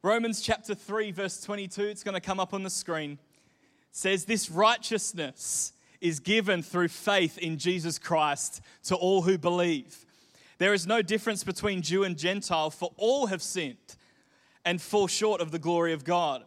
Romans 0.01 0.41
chapter 0.41 0.73
3, 0.73 1.11
verse 1.11 1.41
22, 1.41 1.83
it's 1.83 2.03
going 2.03 2.15
to 2.15 2.21
come 2.21 2.39
up 2.39 2.53
on 2.53 2.63
the 2.63 2.69
screen, 2.69 3.19
says, 3.91 4.25
This 4.25 4.49
righteousness 4.49 5.73
is 6.01 6.19
given 6.19 6.63
through 6.63 6.87
faith 6.87 7.37
in 7.37 7.57
Jesus 7.57 7.99
Christ 7.99 8.61
to 8.83 8.95
all 8.95 9.21
who 9.21 9.37
believe. 9.37 10.05
There 10.57 10.73
is 10.73 10.87
no 10.87 11.01
difference 11.01 11.43
between 11.43 11.81
Jew 11.81 12.03
and 12.03 12.17
Gentile, 12.17 12.69
for 12.69 12.91
all 12.97 13.27
have 13.27 13.41
sinned 13.41 13.77
and 14.65 14.81
fall 14.81 15.07
short 15.07 15.41
of 15.41 15.51
the 15.51 15.59
glory 15.59 15.93
of 15.93 16.03
God. 16.03 16.43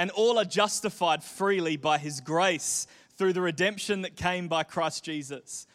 And 0.00 0.10
all 0.12 0.38
are 0.38 0.46
justified 0.46 1.22
freely 1.22 1.76
by 1.76 1.98
his 1.98 2.22
grace 2.22 2.86
through 3.18 3.34
the 3.34 3.42
redemption 3.42 4.00
that 4.00 4.16
came 4.16 4.48
by 4.48 4.62
Christ 4.62 5.04
Jesus. 5.04 5.66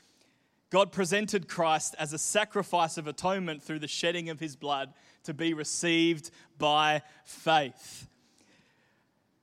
God 0.71 0.91
presented 0.91 1.47
Christ 1.47 1.93
as 1.99 2.11
a 2.11 2.17
sacrifice 2.17 2.97
of 2.97 3.05
atonement 3.05 3.61
through 3.61 3.77
the 3.77 3.87
shedding 3.87 4.31
of 4.31 4.39
his 4.39 4.55
blood 4.55 4.95
to 5.25 5.33
be 5.35 5.53
received 5.53 6.31
by 6.57 7.03
faith. 7.23 8.07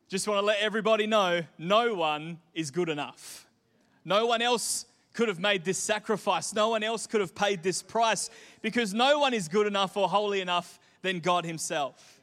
Just 0.09 0.27
want 0.27 0.41
to 0.41 0.45
let 0.45 0.59
everybody 0.59 1.07
know 1.07 1.43
no 1.59 1.95
one 1.95 2.41
is 2.53 2.73
good 2.73 2.89
enough. 2.89 3.47
No 4.05 4.27
one 4.27 4.43
else 4.43 4.87
could 5.13 5.29
have 5.29 5.39
made 5.39 5.65
this 5.65 5.79
sacrifice. 5.79 6.53
No 6.53 6.71
one 6.71 6.83
else 6.83 7.07
could 7.07 7.21
have 7.21 7.37
paid 7.37 7.63
this 7.63 7.85
price 7.85 8.31
because 8.63 8.93
no 8.93 9.21
one 9.21 9.33
is 9.33 9.47
good 9.47 9.69
enough 9.69 9.97
or 9.97 10.09
holy 10.09 10.41
enough 10.41 10.81
than 11.03 11.21
God 11.21 11.47
Himself. 11.47 12.21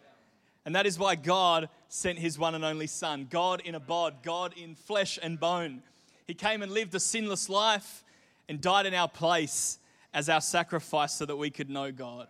And 0.65 0.75
that 0.75 0.85
is 0.85 0.99
why 0.99 1.15
God 1.15 1.69
sent 1.89 2.19
His 2.19 2.39
one 2.39 2.55
and 2.55 2.63
only 2.63 2.87
Son, 2.87 3.27
God 3.29 3.61
in 3.65 3.75
a 3.75 3.79
bod, 3.79 4.23
God 4.23 4.53
in 4.55 4.75
flesh 4.75 5.19
and 5.21 5.39
bone. 5.39 5.81
He 6.27 6.33
came 6.35 6.61
and 6.61 6.71
lived 6.71 6.95
a 6.95 6.99
sinless 6.99 7.49
life 7.49 8.03
and 8.47 8.61
died 8.61 8.85
in 8.85 8.93
our 8.93 9.09
place 9.09 9.79
as 10.13 10.29
our 10.29 10.41
sacrifice 10.41 11.13
so 11.13 11.25
that 11.25 11.35
we 11.35 11.49
could 11.49 11.69
know 11.69 11.91
God. 11.91 12.27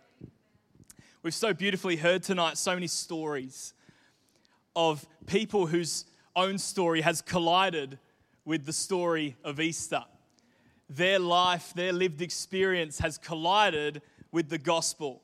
We've 1.22 1.34
so 1.34 1.52
beautifully 1.52 1.96
heard 1.96 2.22
tonight 2.22 2.56
so 2.56 2.72
many 2.72 2.86
stories 2.86 3.74
of 4.74 5.06
people 5.26 5.66
whose 5.66 6.06
own 6.34 6.56
story 6.56 7.02
has 7.02 7.20
collided 7.20 7.98
with 8.46 8.64
the 8.64 8.72
story 8.72 9.36
of 9.44 9.60
Easter. 9.60 10.04
Their 10.88 11.18
life, 11.18 11.74
their 11.74 11.92
lived 11.92 12.22
experience 12.22 12.98
has 13.00 13.18
collided 13.18 14.00
with 14.32 14.48
the 14.48 14.58
gospel. 14.58 15.22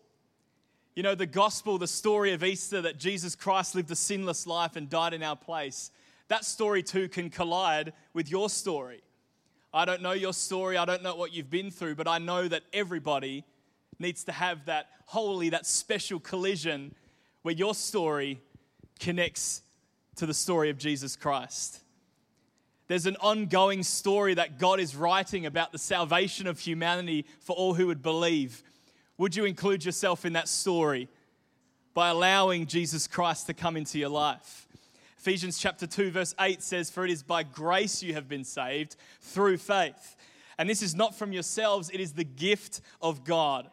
You 0.97 1.03
know, 1.03 1.15
the 1.15 1.27
gospel, 1.27 1.77
the 1.77 1.87
story 1.87 2.33
of 2.33 2.43
Easter, 2.43 2.81
that 2.81 2.99
Jesus 2.99 3.35
Christ 3.35 3.75
lived 3.75 3.91
a 3.91 3.95
sinless 3.95 4.47
life 4.47 4.77
and 4.77 4.89
died 4.89 5.13
in 5.13 5.23
our 5.23 5.37
place, 5.37 5.91
that 6.29 6.43
story 6.43 6.83
too 6.83 7.07
can 7.07 7.29
collide 7.29 7.93
with 8.15 8.31
your 8.31 8.49
story. 8.49 9.03
I 9.75 9.85
don't 9.85 10.01
know 10.01 10.13
your 10.13 10.33
story, 10.33 10.79
I 10.79 10.87
don't 10.87 11.03
know 11.03 11.15
what 11.15 11.35
you've 11.35 11.51
been 11.51 11.71
through, 11.71 11.97
but 11.97 12.09
I 12.09 12.17
know 12.17 12.49
that 12.49 12.63
everybody 12.73 13.45
needs 13.99 14.25
to 14.25 14.33
have 14.33 14.65
that 14.65 14.87
holy, 15.05 15.51
that 15.51 15.67
special 15.67 16.19
collision 16.19 16.95
where 17.43 17.55
your 17.55 17.75
story 17.75 18.41
connects 18.99 19.61
to 20.17 20.25
the 20.25 20.33
story 20.33 20.71
of 20.71 20.79
Jesus 20.79 21.15
Christ. 21.15 21.81
There's 22.89 23.05
an 23.05 23.17
ongoing 23.21 23.83
story 23.83 24.33
that 24.33 24.59
God 24.59 24.81
is 24.81 24.97
writing 24.97 25.45
about 25.45 25.73
the 25.73 25.79
salvation 25.79 26.47
of 26.47 26.59
humanity 26.59 27.27
for 27.41 27.55
all 27.55 27.75
who 27.75 27.89
would 27.89 28.03
believe. 28.03 28.63
Would 29.19 29.35
you 29.35 29.45
include 29.45 29.85
yourself 29.85 30.25
in 30.25 30.35
that 30.35 30.49
story 30.49 31.09
by 31.95 32.09
allowing 32.09 32.67
Jesus 32.67 33.07
Christ 33.07 33.47
to 33.47 33.55
come 33.55 33.77
into 33.77 33.99
your 33.99 34.11
life? 34.11 34.67
Ephesians 35.19 35.59
chapter 35.59 35.87
2 35.87 36.11
verse 36.11 36.35
8 36.39 36.63
says 36.63 36.91
for 36.91 37.05
it 37.05 37.11
is 37.11 37.23
by 37.23 37.43
grace 37.43 38.03
you 38.03 38.15
have 38.15 38.29
been 38.29 38.45
saved 38.45 38.97
through 39.21 39.57
faith. 39.57 40.17
And 40.59 40.71
this 40.71 40.83
is 40.83 40.95
not 40.95 41.15
from 41.15 41.33
yourselves, 41.33 41.91
it 41.91 42.01
is 42.01 42.13
the 42.13 42.25
gift 42.25 42.81
of 43.03 43.25
God 43.25 43.69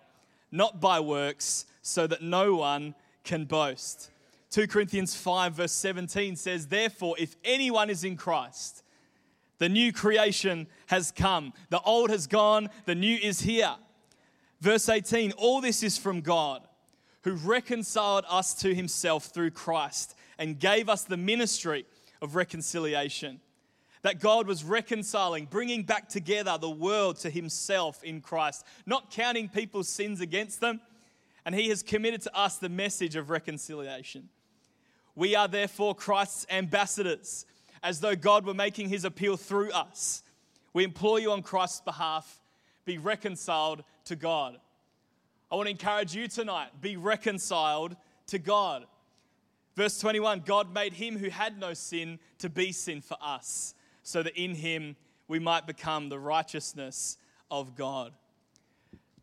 not 0.53 0.79
by 0.79 0.99
works, 0.99 1.65
so 1.81 2.07
that 2.07 2.21
no 2.21 2.55
one 2.55 2.93
can 3.25 3.43
boast. 3.43 4.11
2 4.51 4.67
Corinthians 4.67 5.15
5, 5.15 5.55
verse 5.55 5.71
17 5.71 6.35
says, 6.35 6.67
Therefore, 6.67 7.15
if 7.17 7.35
anyone 7.43 7.89
is 7.89 8.03
in 8.03 8.15
Christ, 8.15 8.83
the 9.57 9.67
new 9.67 9.91
creation 9.91 10.67
has 10.87 11.11
come. 11.11 11.53
The 11.69 11.81
old 11.81 12.11
has 12.11 12.27
gone, 12.27 12.69
the 12.85 12.93
new 12.93 13.17
is 13.17 13.41
here. 13.41 13.75
Verse 14.63 14.87
18, 14.87 15.33
all 15.33 15.59
this 15.59 15.83
is 15.83 15.97
from 15.97 16.21
God, 16.21 16.61
who 17.23 17.33
reconciled 17.33 18.23
us 18.29 18.53
to 18.61 18.73
himself 18.73 19.25
through 19.25 19.51
Christ 19.51 20.15
and 20.39 20.57
gave 20.57 20.87
us 20.87 21.03
the 21.03 21.17
ministry 21.17 21.85
of 22.21 22.37
reconciliation 22.37 23.41
that 24.03 24.21
God 24.21 24.47
was 24.47 24.63
reconciling, 24.63 25.47
bringing 25.47 25.83
back 25.83 26.07
together 26.07 26.57
the 26.57 26.69
world 26.69 27.17
to 27.17 27.29
himself 27.29 28.01
in 28.05 28.21
Christ, 28.21 28.65
not 28.85 29.11
counting 29.11 29.49
people's 29.49 29.89
sins 29.89 30.21
against 30.21 30.61
them. 30.61 30.79
And 31.45 31.53
he 31.53 31.67
has 31.67 31.83
committed 31.83 32.21
to 32.21 32.33
us 32.33 32.55
the 32.55 32.69
message 32.69 33.17
of 33.17 33.29
reconciliation. 33.29 34.29
We 35.13 35.35
are 35.35 35.49
therefore 35.49 35.93
Christ's 35.93 36.45
ambassadors, 36.49 37.45
as 37.83 37.99
though 37.99 38.15
God 38.15 38.45
were 38.45 38.53
making 38.53 38.87
his 38.87 39.03
appeal 39.03 39.35
through 39.35 39.71
us. 39.71 40.23
We 40.71 40.85
implore 40.85 41.19
you 41.19 41.33
on 41.33 41.41
Christ's 41.41 41.81
behalf 41.81 42.39
be 42.85 42.97
reconciled 42.97 43.83
to 44.05 44.15
God. 44.15 44.57
I 45.51 45.55
want 45.55 45.67
to 45.67 45.71
encourage 45.71 46.15
you 46.15 46.27
tonight 46.27 46.69
be 46.81 46.97
reconciled 46.97 47.95
to 48.27 48.39
God. 48.39 48.85
Verse 49.75 49.99
21 49.99 50.43
God 50.45 50.73
made 50.73 50.93
him 50.93 51.17
who 51.17 51.29
had 51.29 51.59
no 51.59 51.73
sin 51.73 52.19
to 52.39 52.49
be 52.49 52.71
sin 52.71 53.01
for 53.01 53.17
us 53.21 53.73
so 54.03 54.23
that 54.23 54.35
in 54.35 54.55
him 54.55 54.95
we 55.27 55.39
might 55.39 55.65
become 55.65 56.09
the 56.09 56.19
righteousness 56.19 57.17
of 57.49 57.75
God. 57.75 58.13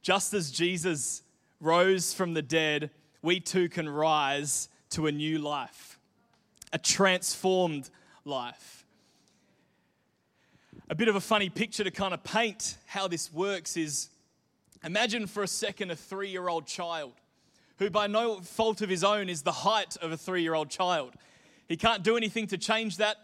Just 0.02 0.32
as 0.32 0.50
Jesus 0.50 1.22
rose 1.60 2.14
from 2.14 2.34
the 2.34 2.42
dead, 2.42 2.90
we 3.22 3.38
too 3.38 3.68
can 3.68 3.88
rise 3.88 4.68
to 4.90 5.06
a 5.06 5.12
new 5.12 5.38
life, 5.38 5.99
a 6.72 6.78
transformed 6.78 7.90
life. 8.25 8.84
A 10.88 10.94
bit 10.94 11.08
of 11.08 11.14
a 11.14 11.20
funny 11.20 11.49
picture 11.49 11.84
to 11.84 11.90
kind 11.90 12.14
of 12.14 12.25
paint 12.25 12.76
how 12.87 13.06
this 13.06 13.32
works 13.32 13.76
is 13.76 14.08
imagine 14.84 15.26
for 15.26 15.42
a 15.42 15.49
second 15.49 15.90
a 15.90 15.96
three 15.96 16.30
year 16.30 16.49
old 16.49 16.66
child 16.66 17.12
who, 17.78 17.90
by 17.90 18.06
no 18.06 18.40
fault 18.40 18.82
of 18.82 18.88
his 18.88 19.02
own, 19.02 19.28
is 19.28 19.42
the 19.42 19.52
height 19.52 19.96
of 19.99 20.12
a 20.12 20.16
three 20.16 20.42
year 20.42 20.54
old 20.54 20.70
child. 20.70 21.14
He 21.66 21.76
can't 21.76 22.02
do 22.02 22.16
anything 22.16 22.46
to 22.49 22.58
change 22.58 22.96
that. 22.99 23.16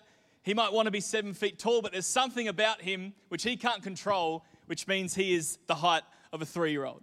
He 0.43 0.55
might 0.55 0.73
want 0.73 0.87
to 0.87 0.93
be 0.93 1.01
seven 1.01 1.35
feet 1.35 1.59
tall, 1.59 1.83
but 1.83 1.93
there's 1.93 2.07
something 2.07 2.47
about 2.47 2.81
him 2.81 3.13
which 3.29 3.43
he 3.43 3.57
can't 3.57 3.83
control, 3.83 4.45
which 4.67 4.87
means 4.87 5.15
he 5.15 5.35
is 5.35 5.59
the 5.67 5.75
height 5.75 6.05
of 6.33 6.41
a 6.41 6.47
three 6.47 6.71
year 6.71 6.85
old. 6.85 7.03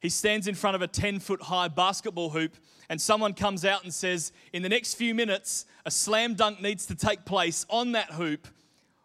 He 0.00 0.08
stands 0.08 0.48
in 0.48 0.54
front 0.54 0.74
of 0.74 0.82
a 0.82 0.88
10 0.88 1.20
foot 1.20 1.42
high 1.42 1.68
basketball 1.68 2.30
hoop, 2.30 2.56
and 2.88 3.00
someone 3.00 3.34
comes 3.34 3.64
out 3.64 3.84
and 3.84 3.92
says, 3.92 4.32
In 4.52 4.62
the 4.62 4.68
next 4.68 4.94
few 4.94 5.14
minutes, 5.14 5.66
a 5.84 5.90
slam 5.90 6.34
dunk 6.34 6.60
needs 6.60 6.86
to 6.86 6.94
take 6.94 7.24
place 7.24 7.66
on 7.68 7.92
that 7.92 8.12
hoop, 8.12 8.48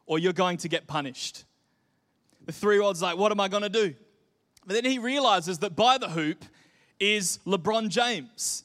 or 0.06 0.18
you're 0.18 0.34
going 0.34 0.58
to 0.58 0.70
get 0.70 0.88
punished. 0.88 1.44
The 2.46 2.54
three 2.54 2.76
year 2.76 2.84
old's 2.84 3.02
like, 3.02 3.18
What 3.18 3.32
am 3.32 3.40
I 3.42 3.50
going 3.50 3.64
to 3.64 3.70
do? 3.70 3.94
But 4.66 4.74
then 4.74 4.86
he 4.86 5.00
realizes 5.00 5.60
that 5.60 5.76
by 5.76 5.98
the 5.98 6.10
hoop 6.10 6.44
is 7.00 7.40
LeBron 7.46 7.90
James. 7.90 8.64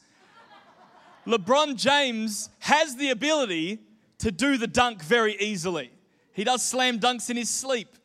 LeBron 1.27 1.77
James 1.77 2.49
has 2.61 2.97
the 2.97 3.11
ability 3.11 3.79
to 4.19 4.33
do 4.33 4.57
the 4.57 4.67
dunk 4.67 5.03
very 5.03 5.37
easily. 5.37 5.91
He 6.33 6.45
does 6.45 6.63
slam 6.63 6.99
dunks 6.99 7.29
in 7.29 7.37
his 7.37 7.51
sleep. 7.51 7.97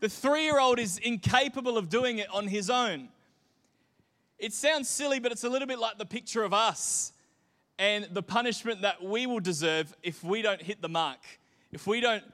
The 0.00 0.08
three 0.08 0.44
year 0.44 0.60
old 0.60 0.78
is 0.78 0.98
incapable 0.98 1.78
of 1.78 1.88
doing 1.88 2.18
it 2.18 2.28
on 2.30 2.46
his 2.46 2.70
own. 2.70 3.08
It 4.38 4.52
sounds 4.52 4.88
silly, 4.88 5.18
but 5.18 5.32
it's 5.32 5.44
a 5.44 5.48
little 5.48 5.66
bit 5.66 5.78
like 5.78 5.98
the 5.98 6.06
picture 6.06 6.44
of 6.44 6.54
us 6.54 7.12
and 7.78 8.06
the 8.12 8.22
punishment 8.22 8.82
that 8.82 9.02
we 9.02 9.26
will 9.26 9.40
deserve 9.40 9.94
if 10.02 10.22
we 10.22 10.42
don't 10.42 10.62
hit 10.62 10.80
the 10.80 10.88
mark, 10.88 11.18
if 11.72 11.86
we 11.86 12.00
don't 12.00 12.24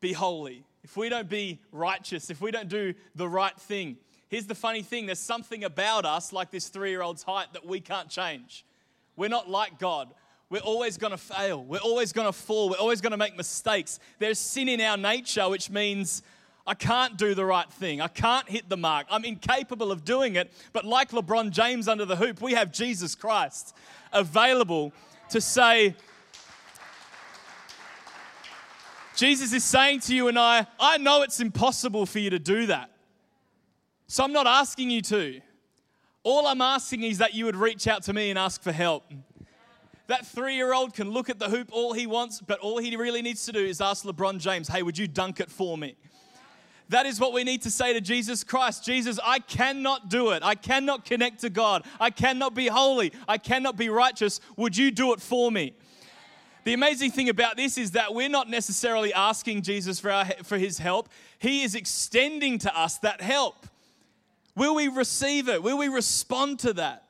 be 0.00 0.12
holy, 0.12 0.64
if 0.82 0.96
we 0.96 1.08
don't 1.08 1.28
be 1.28 1.58
righteous, 1.72 2.30
if 2.30 2.40
we 2.40 2.50
don't 2.50 2.68
do 2.68 2.94
the 3.14 3.28
right 3.28 3.58
thing. 3.58 3.98
Here's 4.30 4.46
the 4.46 4.54
funny 4.54 4.82
thing 4.82 5.06
there's 5.06 5.18
something 5.18 5.64
about 5.64 6.04
us, 6.06 6.32
like 6.32 6.52
this 6.52 6.68
three 6.68 6.90
year 6.90 7.02
old's 7.02 7.24
height, 7.24 7.52
that 7.52 7.66
we 7.66 7.80
can't 7.80 8.08
change. 8.08 8.64
We're 9.16 9.28
not 9.28 9.50
like 9.50 9.78
God. 9.80 10.08
We're 10.50 10.60
always 10.60 10.96
going 10.96 11.10
to 11.10 11.18
fail. 11.18 11.62
We're 11.64 11.78
always 11.78 12.12
going 12.12 12.26
to 12.26 12.32
fall. 12.32 12.70
We're 12.70 12.76
always 12.76 13.00
going 13.00 13.10
to 13.10 13.16
make 13.16 13.36
mistakes. 13.36 13.98
There's 14.18 14.38
sin 14.38 14.68
in 14.68 14.80
our 14.80 14.96
nature, 14.96 15.48
which 15.48 15.68
means 15.68 16.22
I 16.66 16.74
can't 16.74 17.16
do 17.16 17.34
the 17.34 17.44
right 17.44 17.70
thing. 17.72 18.00
I 18.00 18.06
can't 18.08 18.48
hit 18.48 18.68
the 18.68 18.76
mark. 18.76 19.06
I'm 19.10 19.24
incapable 19.24 19.90
of 19.90 20.04
doing 20.04 20.36
it. 20.36 20.52
But 20.72 20.84
like 20.84 21.10
LeBron 21.10 21.50
James 21.50 21.88
under 21.88 22.04
the 22.04 22.16
hoop, 22.16 22.40
we 22.40 22.52
have 22.52 22.72
Jesus 22.72 23.16
Christ 23.16 23.76
available 24.12 24.92
to 25.30 25.40
say, 25.40 25.96
Jesus 29.16 29.52
is 29.52 29.64
saying 29.64 30.00
to 30.00 30.14
you 30.14 30.28
and 30.28 30.38
I, 30.38 30.66
I 30.78 30.98
know 30.98 31.22
it's 31.22 31.40
impossible 31.40 32.06
for 32.06 32.20
you 32.20 32.30
to 32.30 32.38
do 32.38 32.66
that. 32.66 32.90
So 34.10 34.24
I'm 34.24 34.32
not 34.32 34.48
asking 34.48 34.90
you 34.90 35.02
to. 35.02 35.40
All 36.24 36.48
I'm 36.48 36.60
asking 36.60 37.04
is 37.04 37.18
that 37.18 37.32
you 37.32 37.44
would 37.44 37.54
reach 37.54 37.86
out 37.86 38.02
to 38.02 38.12
me 38.12 38.30
and 38.30 38.36
ask 38.36 38.60
for 38.60 38.72
help. 38.72 39.04
That 40.08 40.26
three 40.26 40.56
year 40.56 40.74
old 40.74 40.94
can 40.94 41.12
look 41.12 41.30
at 41.30 41.38
the 41.38 41.48
hoop 41.48 41.68
all 41.70 41.92
he 41.92 42.08
wants, 42.08 42.40
but 42.40 42.58
all 42.58 42.78
he 42.78 42.96
really 42.96 43.22
needs 43.22 43.46
to 43.46 43.52
do 43.52 43.60
is 43.60 43.80
ask 43.80 44.04
LeBron 44.04 44.40
James, 44.40 44.66
hey, 44.66 44.82
would 44.82 44.98
you 44.98 45.06
dunk 45.06 45.38
it 45.38 45.48
for 45.48 45.78
me? 45.78 45.94
That 46.88 47.06
is 47.06 47.20
what 47.20 47.32
we 47.32 47.44
need 47.44 47.62
to 47.62 47.70
say 47.70 47.92
to 47.92 48.00
Jesus 48.00 48.42
Christ. 48.42 48.84
Jesus, 48.84 49.20
I 49.22 49.38
cannot 49.38 50.08
do 50.08 50.30
it. 50.30 50.42
I 50.42 50.56
cannot 50.56 51.04
connect 51.04 51.42
to 51.42 51.48
God. 51.48 51.86
I 52.00 52.10
cannot 52.10 52.52
be 52.52 52.66
holy. 52.66 53.12
I 53.28 53.38
cannot 53.38 53.76
be 53.76 53.90
righteous. 53.90 54.40
Would 54.56 54.76
you 54.76 54.90
do 54.90 55.12
it 55.12 55.20
for 55.20 55.52
me? 55.52 55.72
The 56.64 56.72
amazing 56.72 57.12
thing 57.12 57.28
about 57.28 57.56
this 57.56 57.78
is 57.78 57.92
that 57.92 58.12
we're 58.12 58.28
not 58.28 58.50
necessarily 58.50 59.14
asking 59.14 59.62
Jesus 59.62 60.00
for, 60.00 60.10
our, 60.10 60.24
for 60.42 60.58
his 60.58 60.78
help, 60.78 61.10
he 61.38 61.62
is 61.62 61.76
extending 61.76 62.58
to 62.58 62.76
us 62.76 62.98
that 62.98 63.20
help. 63.20 63.68
Will 64.60 64.74
we 64.74 64.88
receive 64.88 65.48
it? 65.48 65.62
Will 65.62 65.78
we 65.78 65.88
respond 65.88 66.58
to 66.58 66.74
that? 66.74 67.04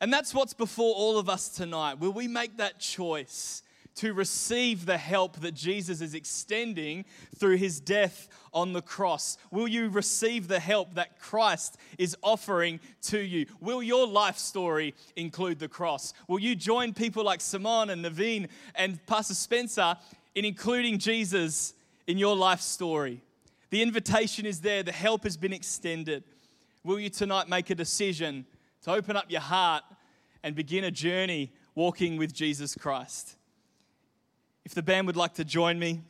And 0.00 0.12
that's 0.12 0.32
what's 0.32 0.54
before 0.54 0.94
all 0.94 1.18
of 1.18 1.28
us 1.28 1.48
tonight. 1.48 1.98
Will 1.98 2.12
we 2.12 2.28
make 2.28 2.58
that 2.58 2.78
choice 2.78 3.64
to 3.96 4.14
receive 4.14 4.86
the 4.86 4.96
help 4.96 5.40
that 5.40 5.54
Jesus 5.54 6.00
is 6.00 6.14
extending 6.14 7.06
through 7.34 7.56
his 7.56 7.80
death 7.80 8.28
on 8.54 8.72
the 8.72 8.82
cross? 8.82 9.36
Will 9.50 9.66
you 9.66 9.88
receive 9.88 10.46
the 10.46 10.60
help 10.60 10.94
that 10.94 11.18
Christ 11.18 11.76
is 11.98 12.16
offering 12.22 12.78
to 13.02 13.18
you? 13.18 13.46
Will 13.60 13.82
your 13.82 14.06
life 14.06 14.38
story 14.38 14.94
include 15.16 15.58
the 15.58 15.66
cross? 15.66 16.14
Will 16.28 16.38
you 16.38 16.54
join 16.54 16.94
people 16.94 17.24
like 17.24 17.40
Simon 17.40 17.90
and 17.90 18.04
Naveen 18.04 18.48
and 18.76 19.04
Pastor 19.06 19.34
Spencer 19.34 19.96
in 20.36 20.44
including 20.44 21.00
Jesus 21.00 21.74
in 22.06 22.16
your 22.16 22.36
life 22.36 22.60
story? 22.60 23.22
The 23.70 23.82
invitation 23.82 24.46
is 24.46 24.60
there, 24.60 24.84
the 24.84 24.92
help 24.92 25.24
has 25.24 25.36
been 25.36 25.52
extended. 25.52 26.22
Will 26.82 26.98
you 26.98 27.10
tonight 27.10 27.48
make 27.48 27.68
a 27.70 27.74
decision 27.74 28.46
to 28.82 28.92
open 28.92 29.16
up 29.16 29.26
your 29.28 29.42
heart 29.42 29.84
and 30.42 30.54
begin 30.54 30.84
a 30.84 30.90
journey 30.90 31.52
walking 31.74 32.16
with 32.16 32.32
Jesus 32.32 32.74
Christ? 32.74 33.36
If 34.64 34.74
the 34.74 34.82
band 34.82 35.06
would 35.06 35.16
like 35.16 35.34
to 35.34 35.44
join 35.44 35.78
me, 35.78 36.00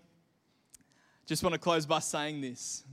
just 1.26 1.42
want 1.42 1.54
to 1.54 1.58
close 1.58 1.86
by 1.86 1.98
saying 1.98 2.40
this. 2.40 2.84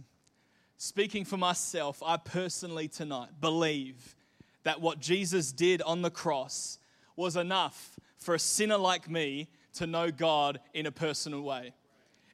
Speaking 0.77 1.25
for 1.25 1.37
myself, 1.37 2.01
I 2.05 2.17
personally 2.17 2.87
tonight 2.87 3.29
believe 3.41 4.15
that 4.63 4.81
what 4.81 4.99
Jesus 4.99 5.51
did 5.51 5.81
on 5.83 6.01
the 6.01 6.11
cross 6.11 6.79
was 7.15 7.35
enough 7.35 7.99
for 8.17 8.35
a 8.35 8.39
sinner 8.39 8.77
like 8.77 9.09
me 9.09 9.49
to 9.73 9.87
know 9.87 10.11
God 10.11 10.59
in 10.73 10.85
a 10.85 10.91
personal 10.91 11.41
way. 11.41 11.73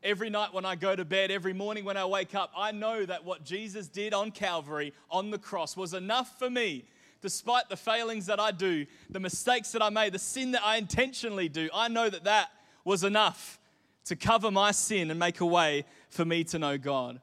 Every 0.03 0.29
night 0.29 0.53
when 0.53 0.65
I 0.65 0.75
go 0.75 0.95
to 0.95 1.05
bed, 1.05 1.31
every 1.31 1.53
morning 1.53 1.85
when 1.85 1.97
I 1.97 2.05
wake 2.05 2.35
up, 2.35 2.51
I 2.57 2.71
know 2.71 3.05
that 3.05 3.23
what 3.23 3.43
Jesus 3.43 3.87
did 3.87 4.13
on 4.13 4.31
Calvary, 4.31 4.93
on 5.09 5.31
the 5.31 5.37
cross, 5.37 5.77
was 5.77 5.93
enough 5.93 6.37
for 6.37 6.49
me 6.49 6.85
despite 7.23 7.69
the 7.69 7.77
failings 7.77 8.25
that 8.25 8.39
I 8.39 8.51
do, 8.51 8.85
the 9.09 9.19
mistakes 9.19 9.71
that 9.71 9.81
I 9.81 9.89
made, 9.89 10.13
the 10.13 10.19
sin 10.19 10.51
that 10.51 10.61
I 10.63 10.75
intentionally 10.75 11.47
do, 11.47 11.69
I 11.73 11.87
know 11.87 12.09
that 12.09 12.25
that 12.25 12.49
was 12.83 13.05
enough 13.05 13.59
to 14.05 14.17
cover 14.17 14.51
my 14.51 14.71
sin 14.71 15.09
and 15.09 15.17
make 15.17 15.39
a 15.39 15.45
way 15.45 15.85
for 16.09 16.25
me 16.25 16.43
to 16.43 16.59
know 16.59 16.77
God. 16.77 17.21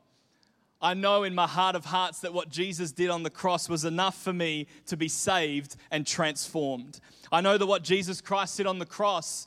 I 0.80 0.94
know 0.94 1.24
in 1.24 1.34
my 1.34 1.46
heart 1.46 1.76
of 1.76 1.84
hearts 1.84 2.20
that 2.20 2.32
what 2.32 2.48
Jesus 2.48 2.92
did 2.92 3.10
on 3.10 3.22
the 3.22 3.30
cross 3.30 3.68
was 3.68 3.84
enough 3.84 4.16
for 4.16 4.32
me 4.32 4.66
to 4.86 4.96
be 4.96 5.08
saved 5.08 5.76
and 5.90 6.06
transformed. 6.06 6.98
I 7.30 7.42
know 7.42 7.58
that 7.58 7.66
what 7.66 7.84
Jesus 7.84 8.22
Christ 8.22 8.56
did 8.56 8.66
on 8.66 8.78
the 8.78 8.86
cross 8.86 9.46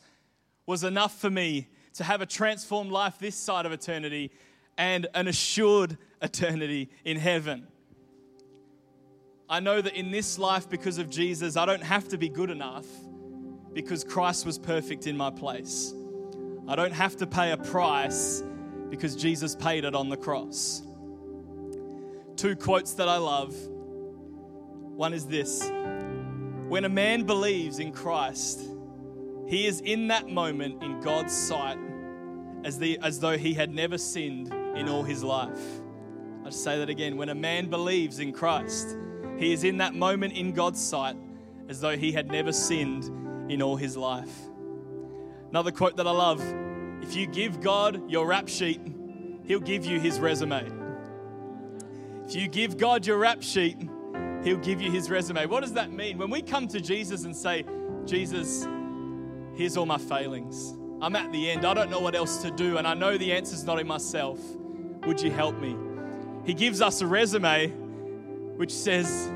was 0.67 0.84
enough 0.84 1.19
for 1.19 1.32
me 1.32 1.67
to 1.93 2.03
have 2.03 2.21
a 2.21 2.25
transformed 2.25 2.91
life 2.91 3.19
this 3.19 3.36
side 3.36 3.65
of 3.65 3.71
eternity 3.71 4.32
and 4.77 5.08
an 5.13 5.27
assured 5.27 5.97
eternity 6.21 6.89
in 7.06 7.17
heaven. 7.17 7.67
I 9.49 9.60
know 9.60 9.82
that 9.82 9.93
in 9.93 10.10
this 10.10 10.39
life, 10.39 10.69
because 10.69 10.97
of 10.97 11.10
Jesus, 11.10 11.58
I 11.58 11.65
don't 11.65 11.84
have 11.84 12.08
to 12.10 12.17
be 12.17 12.29
good 12.29 12.49
enough 12.49 12.86
because 13.73 14.03
Christ 14.03 14.45
was 14.45 14.58
perfect 14.58 15.06
in 15.06 15.17
my 15.17 15.29
place. 15.29 15.93
I 16.67 16.75
don't 16.75 16.93
have 16.93 17.17
to 17.17 17.27
pay 17.27 17.51
a 17.51 17.58
price 17.58 18.43
because 18.89 19.15
Jesus 19.15 19.56
paid 19.56 19.84
it 19.84 19.95
on 19.95 20.10
the 20.10 20.17
cross. 20.17 20.82
Two 22.36 22.56
quotes 22.56 22.93
that 22.93 23.10
I 23.10 23.17
love. 23.17 23.53
One 24.95 25.13
is 25.13 25.25
this 25.27 25.69
When 26.67 26.86
a 26.86 26.89
man 26.89 27.23
believes 27.23 27.79
in 27.79 27.91
Christ, 27.91 28.62
he 29.47 29.65
is 29.65 29.82
in 29.82 30.08
that 30.08 30.29
moment 30.29 30.82
in 30.84 30.99
God's 31.01 31.36
sight 31.36 31.77
as, 32.63 32.79
the, 32.79 32.97
as 33.01 33.19
though 33.19 33.38
he 33.38 33.53
had 33.53 33.73
never 33.73 33.97
sinned 33.97 34.53
in 34.75 34.88
all 34.88 35.03
his 35.03 35.23
life. 35.23 35.60
I'll 36.45 36.51
say 36.51 36.79
that 36.79 36.89
again. 36.89 37.17
When 37.17 37.29
a 37.29 37.36
man 37.36 37.69
believes 37.69 38.19
in 38.19 38.34
Christ, 38.34 38.97
he 39.38 39.53
is 39.53 39.63
in 39.63 39.77
that 39.77 39.95
moment 39.95 40.34
in 40.34 40.53
God's 40.53 40.82
sight 40.82 41.15
as 41.69 41.79
though 41.79 41.97
he 41.97 42.12
had 42.12 42.27
never 42.27 42.51
sinned 42.51 43.51
in 43.51 43.62
all 43.62 43.75
his 43.75 43.95
life. 43.97 44.34
Another 45.49 45.71
quote 45.71 45.97
that 45.97 46.08
I 46.08 46.12
love 46.12 46.41
if 47.03 47.15
you 47.15 47.27
give 47.27 47.60
God 47.60 48.10
your 48.10 48.25
rap 48.25 48.47
sheet, 48.47 48.79
He'll 49.45 49.60
give 49.60 49.86
you 49.86 49.99
His 49.99 50.19
resume. 50.19 50.71
If 52.25 52.34
you 52.34 52.47
give 52.47 52.77
God 52.77 53.06
your 53.06 53.17
rap 53.17 53.43
sheet, 53.43 53.77
He'll 54.43 54.58
give 54.58 54.82
you 54.82 54.89
His 54.89 55.10
resume. 55.10 55.45
What 55.47 55.62
does 55.62 55.73
that 55.73 55.91
mean? 55.91 56.17
When 56.17 56.29
we 56.29 56.41
come 56.41 56.67
to 56.69 56.79
Jesus 56.79 57.25
and 57.25 57.36
say, 57.36 57.65
Jesus, 58.06 58.65
here's 59.56 59.78
all 59.78 59.86
my 59.86 59.98
failings. 59.98 60.74
I'm 61.02 61.16
at 61.16 61.32
the 61.32 61.50
end. 61.50 61.66
I 61.66 61.74
don't 61.74 61.89
know 61.89 62.00
what 62.00 62.16
else 62.16 62.42
to 62.44 62.52
do, 62.52 62.78
and 62.78 62.88
I 62.88 62.94
know 62.94 63.18
the 63.18 63.34
answer's 63.34 63.63
not 63.63 63.80
in 63.80 63.88
myself. 63.88 64.39
Would 65.06 65.22
you 65.22 65.32
help 65.32 65.60
me? 65.60 65.76
He 66.46 66.54
gives 66.54 66.82
us 66.82 67.02
a 67.02 67.08
resume 67.08 67.68
which 68.58 68.72
says, 68.72 69.32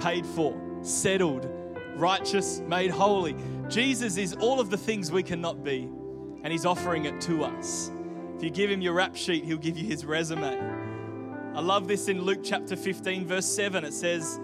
paid 0.00 0.24
for, 0.24 0.58
settled, 0.82 1.48
righteous, 1.96 2.60
made 2.60 2.90
holy. 2.90 3.36
Jesus 3.68 4.16
is 4.16 4.34
all 4.34 4.60
of 4.60 4.70
the 4.70 4.76
things 4.76 5.12
we 5.12 5.22
cannot 5.22 5.62
be, 5.62 5.82
and 6.42 6.46
He's 6.46 6.64
offering 6.64 7.04
it 7.04 7.20
to 7.22 7.44
us. 7.44 7.90
If 8.36 8.42
you 8.42 8.50
give 8.50 8.70
Him 8.70 8.80
your 8.80 8.94
rap 8.94 9.14
sheet, 9.14 9.44
He'll 9.44 9.58
give 9.58 9.76
you 9.76 9.86
His 9.86 10.04
resume. 10.04 10.58
I 11.54 11.60
love 11.60 11.88
this 11.88 12.08
in 12.08 12.22
Luke 12.22 12.40
chapter 12.42 12.76
15, 12.76 13.26
verse 13.26 13.46
7. 13.46 13.84
It 13.84 13.92
says, 13.92 14.40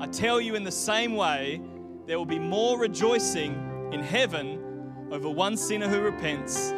I 0.00 0.06
tell 0.06 0.40
you 0.40 0.54
in 0.54 0.64
the 0.64 0.72
same 0.72 1.14
way, 1.14 1.60
there 2.06 2.18
will 2.18 2.26
be 2.26 2.38
more 2.38 2.78
rejoicing 2.78 3.67
in 3.92 4.02
heaven 4.02 5.08
over 5.10 5.28
one 5.28 5.56
sinner 5.56 5.88
who 5.88 6.00
repents 6.00 6.70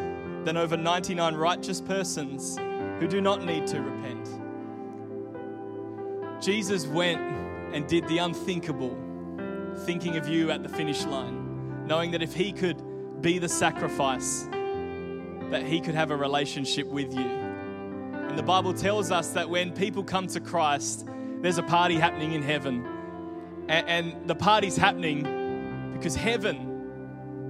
than 0.44 0.56
over 0.56 0.76
99 0.76 1.34
righteous 1.34 1.80
persons 1.80 2.58
who 2.98 3.06
do 3.06 3.20
not 3.20 3.44
need 3.44 3.66
to 3.68 3.80
repent. 3.80 4.28
Jesus 6.42 6.86
went 6.86 7.20
and 7.74 7.86
did 7.86 8.06
the 8.08 8.18
unthinkable, 8.18 8.96
thinking 9.84 10.16
of 10.16 10.28
you 10.28 10.50
at 10.50 10.62
the 10.62 10.68
finish 10.68 11.04
line 11.04 11.40
knowing 11.90 12.12
that 12.12 12.22
if 12.22 12.32
He 12.32 12.52
could 12.52 12.80
be 13.20 13.40
the 13.40 13.48
sacrifice, 13.48 14.48
that 15.50 15.64
He 15.66 15.80
could 15.80 15.96
have 15.96 16.12
a 16.12 16.16
relationship 16.16 16.86
with 16.86 17.12
you. 17.12 17.26
And 17.26 18.38
the 18.38 18.44
Bible 18.44 18.72
tells 18.72 19.10
us 19.10 19.30
that 19.30 19.50
when 19.50 19.72
people 19.72 20.04
come 20.04 20.28
to 20.28 20.40
Christ, 20.40 21.08
there's 21.40 21.58
a 21.58 21.64
party 21.64 21.96
happening 21.96 22.32
in 22.32 22.42
heaven. 22.42 22.86
And, 23.68 24.28
the 24.28 24.36
party's 24.36 24.76
happening 24.76 25.92
because 25.92 26.14
heaven 26.14 26.69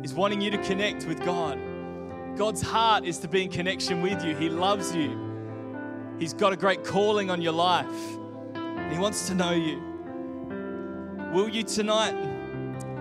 is 0.02 0.14
wanting 0.14 0.40
you 0.40 0.50
to 0.50 0.58
connect 0.58 1.06
with 1.06 1.22
God. 1.24 1.58
God's 2.36 2.62
heart 2.62 3.04
is 3.04 3.18
to 3.18 3.28
be 3.28 3.42
in 3.42 3.50
connection 3.50 4.00
with 4.02 4.24
you. 4.24 4.34
He 4.34 4.48
loves 4.48 4.94
you. 4.94 6.16
He's 6.18 6.32
got 6.32 6.52
a 6.52 6.56
great 6.56 6.84
calling 6.84 7.30
on 7.30 7.42
your 7.42 7.52
life. 7.52 7.86
And 8.54 8.92
he 8.92 8.98
wants 8.98 9.26
to 9.28 9.34
know 9.34 9.52
you. 9.52 9.82
Will 11.32 11.48
you 11.48 11.62
tonight 11.62 12.14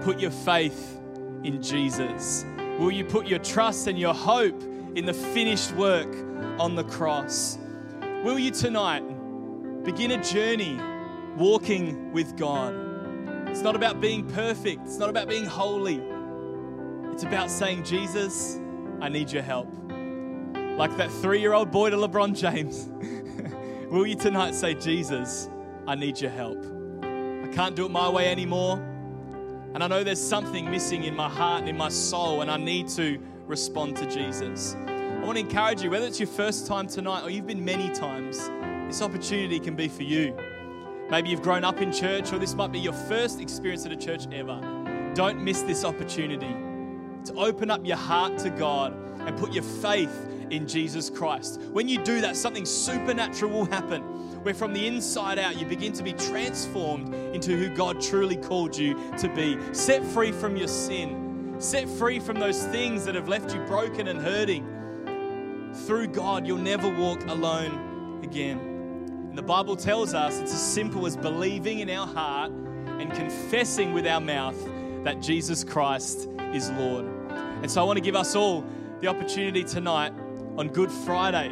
put 0.01 0.19
your 0.19 0.31
faith 0.31 0.99
in 1.43 1.62
Jesus? 1.62 2.45
Will 2.77 2.91
you 2.91 3.03
put 3.03 3.27
your 3.27 3.39
trust 3.39 3.88
and 3.88 3.97
your 3.97 4.13
hope 4.13 4.62
in 4.95 5.05
the 5.05 5.13
finished 5.13 5.71
work 5.73 6.13
on 6.59 6.75
the 6.75 6.83
cross? 6.83 7.57
Will 8.23 8.38
you 8.38 8.51
tonight 8.51 9.03
begin 9.83 10.12
a 10.12 10.23
journey 10.23 10.79
walking 11.38 12.12
with 12.12 12.38
God? 12.38 12.73
It's 13.47 13.62
not 13.62 13.75
about 13.75 13.99
being 13.99 14.27
perfect, 14.27 14.81
it's 14.85 14.97
not 14.97 15.09
about 15.09 15.27
being 15.27 15.45
holy. 15.45 16.01
It's 17.19 17.25
about 17.25 17.51
saying, 17.51 17.84
Jesus, 17.84 18.62
I 19.01 19.10
need 19.10 19.29
your 19.29 19.43
help. 19.43 19.67
Like 20.77 20.95
that 20.95 21.12
three 21.12 21.41
year 21.41 21.51
old 21.51 21.69
boy 21.69 21.89
to 21.89 21.97
LeBron 21.97 22.34
James. 22.34 22.88
Will 23.91 24.08
you 24.08 24.15
tonight 24.15 24.55
say, 24.55 24.73
Jesus, 24.73 25.49
I 25.86 25.95
need 25.95 26.21
your 26.21 26.32
help? 26.32 26.63
I 27.03 27.49
can't 27.53 27.75
do 27.75 27.86
it 27.86 27.91
my 27.91 28.08
way 28.08 28.32
anymore. 28.32 28.77
And 29.73 29.84
I 29.84 29.88
know 29.88 30.01
there's 30.01 30.25
something 30.25 30.71
missing 30.71 31.03
in 31.03 31.13
my 31.13 31.27
heart 31.27 31.60
and 31.60 31.69
in 31.69 31.75
my 31.75 31.89
soul, 31.89 32.39
and 32.39 32.49
I 32.49 32.55
need 32.55 32.88
to 32.91 33.19
respond 33.47 33.97
to 33.97 34.10
Jesus. 34.10 34.77
I 34.88 35.19
want 35.19 35.34
to 35.34 35.41
encourage 35.41 35.82
you, 35.82 35.89
whether 35.89 36.05
it's 36.05 36.21
your 36.21 36.27
first 36.27 36.67
time 36.67 36.88
tonight 36.88 37.23
or 37.23 37.29
you've 37.29 37.47
been 37.47 37.65
many 37.65 37.89
times, 37.89 38.49
this 38.88 39.01
opportunity 39.01 39.60
can 39.60 39.75
be 39.75 39.89
for 39.89 40.03
you. 40.03 40.38
Maybe 41.10 41.32
you've 41.32 41.41
grown 41.41 41.65
up 41.65 41.82
in 41.82 41.91
church, 41.91 42.32
or 42.32 42.39
this 42.39 42.55
might 42.55 42.71
be 42.71 42.79
your 42.79 42.93
first 42.93 43.41
experience 43.41 43.86
at 43.86 43.91
a 43.91 43.97
church 43.97 44.25
ever. 44.32 44.62
Don't 45.15 45.43
miss 45.43 45.63
this 45.63 45.84
opportunity 45.84 46.55
to 47.29 47.35
open 47.35 47.69
up 47.71 47.85
your 47.85 47.97
heart 47.97 48.37
to 48.39 48.49
God 48.49 48.93
and 49.25 49.37
put 49.37 49.53
your 49.53 49.63
faith 49.63 50.27
in 50.49 50.67
Jesus 50.67 51.09
Christ. 51.09 51.61
When 51.71 51.87
you 51.87 52.03
do 52.03 52.21
that, 52.21 52.35
something 52.35 52.65
supernatural 52.65 53.51
will 53.51 53.65
happen 53.65 54.01
where 54.43 54.53
from 54.53 54.73
the 54.73 54.87
inside 54.87 55.37
out 55.37 55.59
you 55.59 55.65
begin 55.65 55.93
to 55.93 56.03
be 56.03 56.13
transformed 56.13 57.13
into 57.35 57.57
who 57.57 57.69
God 57.75 58.01
truly 58.01 58.37
called 58.37 58.75
you 58.75 58.95
to 59.17 59.27
be. 59.35 59.57
Set 59.73 60.03
free 60.03 60.31
from 60.31 60.55
your 60.55 60.67
sin, 60.67 61.55
set 61.59 61.87
free 61.87 62.19
from 62.19 62.39
those 62.39 62.65
things 62.67 63.05
that 63.05 63.15
have 63.15 63.27
left 63.27 63.53
you 63.53 63.59
broken 63.61 64.07
and 64.07 64.19
hurting. 64.19 64.65
Through 65.85 66.07
God, 66.07 66.47
you'll 66.47 66.57
never 66.57 66.89
walk 66.89 67.25
alone 67.27 68.21
again. 68.23 68.57
And 69.29 69.37
the 69.37 69.43
Bible 69.43 69.75
tells 69.75 70.13
us 70.13 70.39
it's 70.39 70.53
as 70.53 70.73
simple 70.73 71.05
as 71.05 71.15
believing 71.15 71.79
in 71.79 71.89
our 71.89 72.07
heart 72.07 72.51
and 72.51 73.13
confessing 73.13 73.93
with 73.93 74.07
our 74.07 74.21
mouth 74.21 74.57
that 75.03 75.21
Jesus 75.21 75.63
Christ 75.63 76.27
is 76.53 76.71
Lord. 76.71 77.18
And 77.62 77.69
so 77.69 77.82
I 77.82 77.84
want 77.84 77.98
to 77.98 78.02
give 78.02 78.15
us 78.15 78.36
all 78.36 78.65
the 79.02 79.08
opportunity 79.08 79.63
tonight 79.63 80.13
on 80.58 80.69
Good 80.69 80.91
Friday 80.91 81.50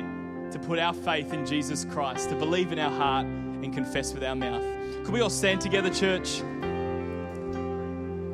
to 0.52 0.60
put 0.60 0.80
our 0.80 0.94
faith 0.94 1.34
in 1.34 1.46
Jesus 1.46 1.86
Christ, 1.86 2.30
to 2.30 2.36
believe 2.36 2.72
in 2.72 2.80
our 2.80 2.92
heart 2.92 3.26
and 3.26 3.74
confess 3.74 4.14
with 4.14 4.24
our 4.24 4.36
mouth. 4.36 4.64
Could 5.04 5.14
we 5.14 5.22
all 5.22 5.30
stand 5.30 5.60
together, 5.60 5.90
church? 5.90 6.42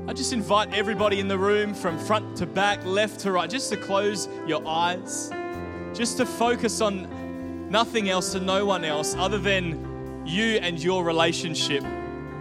I 0.08 0.14
just 0.14 0.34
invite 0.34 0.74
everybody 0.74 1.20
in 1.20 1.28
the 1.28 1.38
room 1.38 1.74
from 1.74 1.98
front 1.98 2.38
to 2.38 2.46
back, 2.46 2.86
left 2.86 3.22
to 3.22 3.32
right, 3.32 3.50
just 3.50 3.72
to 3.72 3.78
close 3.78 4.28
your 4.46 4.62
eyes, 4.68 5.32
just 5.94 6.18
to 6.18 6.26
focus 6.26 6.82
on 6.82 7.70
nothing 7.72 8.10
else 8.10 8.36
and 8.36 8.46
no 8.46 8.66
one 8.66 8.84
else 8.84 9.16
other 9.16 9.40
than 9.40 10.24
you 10.28 10.58
and 10.58 10.82
your 10.82 11.04
relationship 11.04 11.84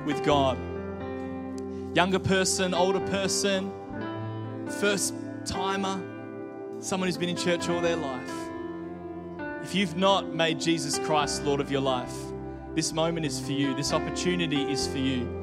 with 0.05 0.23
God. 0.25 0.59
Younger 1.95 2.19
person, 2.19 2.75
older 2.75 3.01
person, 3.01 3.73
first 4.81 5.15
timer, 5.45 6.03
someone 6.81 7.09
who's 7.09 7.17
been 7.17 7.29
in 7.29 7.37
church 7.37 7.69
all 7.69 7.81
their 7.81 7.97
life. 7.97 8.31
If 9.63 9.75
you've 9.75 9.97
not 9.97 10.35
made 10.35 10.61
Jesus 10.61 10.99
Christ 10.99 11.45
Lord 11.45 11.61
of 11.61 11.71
your 11.71 11.81
life, 11.81 12.15
this 12.75 12.93
moment 12.93 13.27
is 13.27 13.39
for 13.39 13.53
you. 13.53 13.75
This 13.75 13.93
opportunity 13.93 14.71
is 14.71 14.87
for 14.87 14.99
you. 14.99 15.43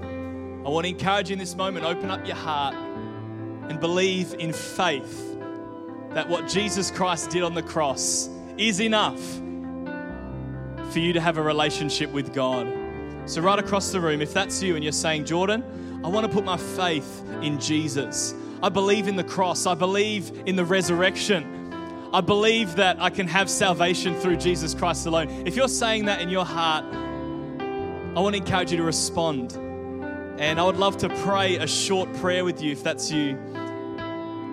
I 0.65 0.69
want 0.69 0.85
to 0.85 0.89
encourage 0.89 1.29
you 1.29 1.33
in 1.33 1.39
this 1.39 1.55
moment 1.55 1.85
open 1.85 2.11
up 2.11 2.25
your 2.25 2.35
heart 2.35 2.75
and 2.75 3.79
believe 3.79 4.33
in 4.33 4.51
faith 4.51 5.37
that 6.11 6.27
what 6.27 6.47
Jesus 6.47 6.91
Christ 6.91 7.29
did 7.29 7.43
on 7.43 7.53
the 7.53 7.63
cross 7.63 8.29
is 8.57 8.81
enough 8.81 9.21
for 10.91 10.99
you 10.99 11.13
to 11.13 11.21
have 11.21 11.37
a 11.37 11.41
relationship 11.41 12.11
with 12.11 12.33
God. 12.33 12.67
So, 13.25 13.41
right 13.41 13.59
across 13.59 13.91
the 13.91 14.01
room, 14.01 14.21
if 14.21 14.33
that's 14.33 14.61
you 14.61 14.75
and 14.75 14.83
you're 14.83 14.91
saying, 14.91 15.25
Jordan, 15.25 16.01
I 16.03 16.07
want 16.07 16.25
to 16.25 16.31
put 16.31 16.43
my 16.43 16.57
faith 16.57 17.23
in 17.41 17.59
Jesus. 17.59 18.33
I 18.61 18.69
believe 18.69 19.07
in 19.07 19.15
the 19.15 19.23
cross. 19.23 19.65
I 19.65 19.75
believe 19.75 20.43
in 20.45 20.55
the 20.55 20.65
resurrection. 20.65 21.73
I 22.11 22.21
believe 22.21 22.75
that 22.75 22.99
I 22.99 23.09
can 23.09 23.27
have 23.27 23.49
salvation 23.49 24.15
through 24.15 24.37
Jesus 24.37 24.73
Christ 24.73 25.05
alone. 25.05 25.29
If 25.47 25.55
you're 25.55 25.67
saying 25.67 26.05
that 26.05 26.21
in 26.21 26.29
your 26.29 26.45
heart, 26.45 26.83
I 26.83 28.19
want 28.19 28.35
to 28.35 28.41
encourage 28.41 28.71
you 28.71 28.77
to 28.77 28.83
respond. 28.83 29.53
And 30.39 30.59
I 30.59 30.63
would 30.63 30.77
love 30.77 30.97
to 30.97 31.09
pray 31.23 31.57
a 31.57 31.67
short 31.67 32.11
prayer 32.15 32.43
with 32.43 32.61
you 32.61 32.71
if 32.71 32.83
that's 32.83 33.11
you. 33.11 33.37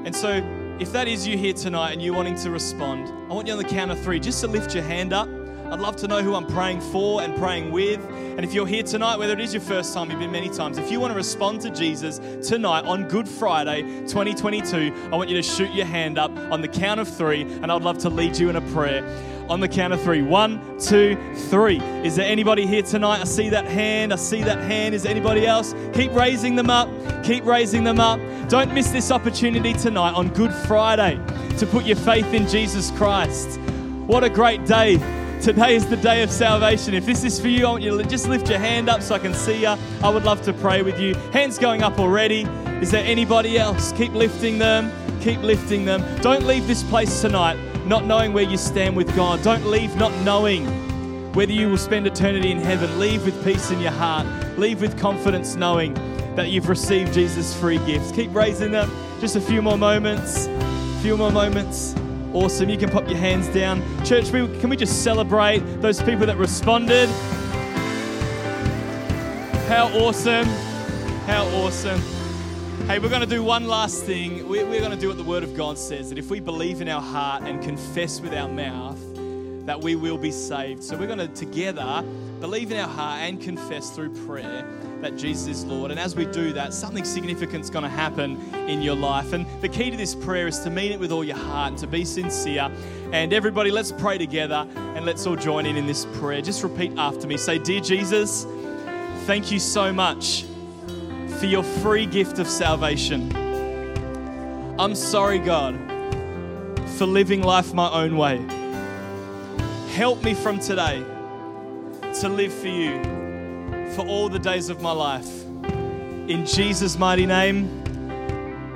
And 0.04 0.14
so, 0.14 0.42
if 0.78 0.92
that 0.92 1.08
is 1.08 1.26
you 1.26 1.38
here 1.38 1.54
tonight 1.54 1.92
and 1.92 2.02
you're 2.02 2.14
wanting 2.14 2.36
to 2.36 2.50
respond, 2.50 3.08
I 3.30 3.34
want 3.34 3.46
you 3.46 3.54
on 3.54 3.58
the 3.58 3.64
count 3.64 3.90
of 3.90 4.00
three 4.00 4.20
just 4.20 4.40
to 4.42 4.46
lift 4.46 4.74
your 4.74 4.84
hand 4.84 5.12
up. 5.12 5.28
I'd 5.70 5.80
love 5.80 5.96
to 5.96 6.06
know 6.06 6.22
who 6.22 6.34
I'm 6.36 6.46
praying 6.46 6.80
for 6.80 7.22
and 7.22 7.36
praying 7.36 7.72
with. 7.72 7.98
And 8.08 8.44
if 8.44 8.54
you're 8.54 8.68
here 8.68 8.84
tonight, 8.84 9.16
whether 9.16 9.32
it 9.32 9.40
is 9.40 9.52
your 9.52 9.62
first 9.62 9.92
time, 9.92 10.10
you've 10.10 10.20
been 10.20 10.30
many 10.30 10.48
times, 10.48 10.78
if 10.78 10.92
you 10.92 11.00
want 11.00 11.10
to 11.10 11.16
respond 11.16 11.60
to 11.62 11.70
Jesus 11.70 12.20
tonight 12.46 12.84
on 12.84 13.08
Good 13.08 13.28
Friday 13.28 13.82
2022, 14.02 14.92
I 15.12 15.16
want 15.16 15.28
you 15.28 15.34
to 15.36 15.42
shoot 15.42 15.72
your 15.72 15.86
hand 15.86 16.18
up 16.18 16.30
on 16.52 16.60
the 16.60 16.68
count 16.68 17.00
of 17.00 17.08
three, 17.08 17.42
and 17.42 17.72
I'd 17.72 17.82
love 17.82 17.98
to 17.98 18.08
lead 18.08 18.36
you 18.36 18.48
in 18.48 18.56
a 18.56 18.60
prayer. 18.72 19.04
On 19.48 19.60
the 19.60 19.68
count 19.68 19.92
of 19.92 20.00
three. 20.02 20.22
One, 20.22 20.78
two, 20.78 21.16
three. 21.50 21.78
Is 22.04 22.16
there 22.16 22.26
anybody 22.30 22.66
here 22.66 22.82
tonight? 22.82 23.20
I 23.20 23.24
see 23.24 23.48
that 23.50 23.64
hand. 23.64 24.12
I 24.12 24.16
see 24.16 24.42
that 24.42 24.58
hand. 24.58 24.94
Is 24.94 25.06
anybody 25.06 25.46
else? 25.46 25.74
Keep 25.94 26.14
raising 26.14 26.56
them 26.56 26.68
up. 26.68 26.88
Keep 27.22 27.44
raising 27.44 27.84
them 27.84 28.00
up. 28.00 28.18
Don't 28.48 28.72
miss 28.74 28.90
this 28.90 29.10
opportunity 29.10 29.72
tonight 29.72 30.14
on 30.14 30.28
Good 30.30 30.52
Friday 30.52 31.20
to 31.58 31.66
put 31.66 31.84
your 31.84 31.96
faith 31.96 32.32
in 32.34 32.48
Jesus 32.48 32.90
Christ. 32.92 33.60
What 34.06 34.24
a 34.24 34.30
great 34.30 34.64
day 34.66 34.98
Today 35.40 35.76
is 35.76 35.86
the 35.86 35.96
day 35.96 36.22
of 36.22 36.30
salvation. 36.30 36.94
If 36.94 37.06
this 37.06 37.22
is 37.22 37.40
for 37.40 37.48
you, 37.48 37.66
I 37.66 37.70
want 37.70 37.82
you 37.82 37.96
to 37.96 38.08
just 38.08 38.28
lift 38.28 38.48
your 38.48 38.58
hand 38.58 38.88
up 38.88 39.02
so 39.02 39.14
I 39.14 39.18
can 39.18 39.34
see 39.34 39.62
you. 39.62 39.76
I 40.02 40.08
would 40.08 40.24
love 40.24 40.42
to 40.42 40.52
pray 40.52 40.82
with 40.82 40.98
you. 40.98 41.14
Hands 41.32 41.56
going 41.58 41.82
up 41.82 41.98
already. 41.98 42.42
Is 42.80 42.90
there 42.90 43.04
anybody 43.04 43.58
else? 43.58 43.92
Keep 43.92 44.12
lifting 44.12 44.58
them. 44.58 44.90
Keep 45.20 45.42
lifting 45.42 45.84
them. 45.84 46.02
Don't 46.20 46.46
leave 46.46 46.66
this 46.66 46.82
place 46.82 47.20
tonight 47.20 47.58
not 47.86 48.04
knowing 48.04 48.32
where 48.32 48.42
you 48.42 48.56
stand 48.56 48.96
with 48.96 49.14
God. 49.14 49.42
Don't 49.42 49.66
leave 49.66 49.94
not 49.96 50.12
knowing 50.24 50.66
whether 51.34 51.52
you 51.52 51.68
will 51.70 51.78
spend 51.78 52.06
eternity 52.06 52.50
in 52.50 52.58
heaven. 52.58 52.98
Leave 52.98 53.24
with 53.24 53.44
peace 53.44 53.70
in 53.70 53.80
your 53.80 53.92
heart. 53.92 54.26
Leave 54.58 54.80
with 54.80 54.98
confidence 54.98 55.54
knowing 55.54 55.94
that 56.34 56.50
you've 56.50 56.68
received 56.68 57.14
Jesus' 57.14 57.58
free 57.58 57.78
gifts. 57.86 58.10
Keep 58.10 58.34
raising 58.34 58.72
them. 58.72 58.90
Just 59.20 59.36
a 59.36 59.40
few 59.40 59.62
more 59.62 59.78
moments. 59.78 60.46
A 60.46 60.98
few 61.00 61.16
more 61.16 61.30
moments. 61.30 61.94
Awesome. 62.32 62.68
You 62.68 62.76
can 62.76 62.90
pop 62.90 63.08
your 63.08 63.18
hands 63.18 63.48
down. 63.48 63.82
Church, 64.04 64.30
can 64.30 64.68
we 64.68 64.76
just 64.76 65.02
celebrate 65.02 65.60
those 65.80 66.02
people 66.02 66.26
that 66.26 66.36
responded? 66.36 67.08
How 69.68 69.88
awesome. 69.94 70.46
How 71.26 71.44
awesome. 71.46 72.00
Hey, 72.86 72.98
we're 73.00 73.08
going 73.08 73.22
to 73.22 73.26
do 73.26 73.42
one 73.42 73.66
last 73.66 74.04
thing. 74.04 74.48
We're 74.48 74.64
going 74.64 74.92
to 74.92 74.96
do 74.96 75.08
what 75.08 75.16
the 75.16 75.24
Word 75.24 75.42
of 75.42 75.56
God 75.56 75.76
says 75.76 76.08
that 76.10 76.18
if 76.18 76.30
we 76.30 76.38
believe 76.38 76.80
in 76.80 76.88
our 76.88 77.02
heart 77.02 77.42
and 77.42 77.60
confess 77.62 78.20
with 78.20 78.32
our 78.32 78.48
mouth, 78.48 79.00
that 79.66 79.80
we 79.80 79.96
will 79.96 80.18
be 80.18 80.30
saved. 80.30 80.84
So 80.84 80.96
we're 80.96 81.08
going 81.08 81.18
to 81.18 81.26
together 81.28 82.04
believe 82.40 82.70
in 82.70 82.78
our 82.78 82.88
heart 82.88 83.20
and 83.20 83.40
confess 83.40 83.90
through 83.90 84.10
prayer 84.26 84.64
that 85.00 85.16
Jesus 85.16 85.48
is 85.48 85.64
Lord. 85.64 85.90
And 85.90 86.00
as 86.00 86.14
we 86.14 86.26
do 86.26 86.52
that, 86.52 86.72
something 86.72 87.04
significant 87.04 87.64
is 87.64 87.70
going 87.70 87.84
to 87.84 87.88
happen 87.88 88.40
in 88.68 88.82
your 88.82 88.94
life. 88.94 89.32
And 89.32 89.46
the 89.60 89.68
key 89.68 89.90
to 89.90 89.96
this 89.96 90.14
prayer 90.14 90.46
is 90.46 90.58
to 90.60 90.70
mean 90.70 90.92
it 90.92 91.00
with 91.00 91.12
all 91.12 91.24
your 91.24 91.36
heart 91.36 91.72
and 91.72 91.78
to 91.78 91.86
be 91.86 92.04
sincere. 92.04 92.70
And 93.12 93.32
everybody, 93.32 93.70
let's 93.70 93.92
pray 93.92 94.18
together 94.18 94.66
and 94.76 95.04
let's 95.04 95.26
all 95.26 95.36
join 95.36 95.66
in 95.66 95.76
in 95.76 95.86
this 95.86 96.06
prayer. 96.14 96.42
Just 96.42 96.62
repeat 96.62 96.92
after 96.96 97.26
me. 97.26 97.36
Say, 97.36 97.58
Dear 97.58 97.80
Jesus, 97.80 98.46
thank 99.24 99.50
you 99.50 99.58
so 99.58 99.92
much 99.92 100.44
for 101.38 101.46
your 101.46 101.62
free 101.62 102.06
gift 102.06 102.38
of 102.38 102.48
salvation. 102.48 103.34
I'm 104.78 104.94
sorry, 104.94 105.38
God, 105.38 105.74
for 106.96 107.06
living 107.06 107.42
life 107.42 107.72
my 107.72 107.90
own 107.90 108.16
way. 108.16 108.38
Help 109.94 110.22
me 110.22 110.34
from 110.34 110.60
today 110.60 111.04
to 112.20 112.28
live 112.28 112.52
for 112.52 112.68
you 112.68 113.02
for 113.94 114.06
all 114.06 114.28
the 114.28 114.38
days 114.38 114.68
of 114.68 114.80
my 114.80 114.92
life. 114.92 115.44
In 116.28 116.46
Jesus' 116.46 116.98
mighty 116.98 117.26
name, 117.26 117.68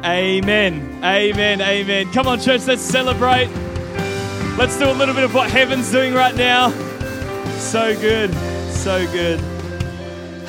amen. 0.04 1.00
Amen. 1.02 1.60
Amen. 1.60 2.12
Come 2.12 2.26
on, 2.26 2.38
church, 2.40 2.66
let's 2.66 2.82
celebrate. 2.82 3.48
Let's 4.58 4.78
do 4.78 4.90
a 4.90 4.92
little 4.92 5.14
bit 5.14 5.24
of 5.24 5.34
what 5.34 5.50
heaven's 5.50 5.90
doing 5.90 6.12
right 6.12 6.34
now. 6.34 6.70
So 7.58 7.98
good. 7.98 8.32
So 8.72 9.06
good. 9.10 9.49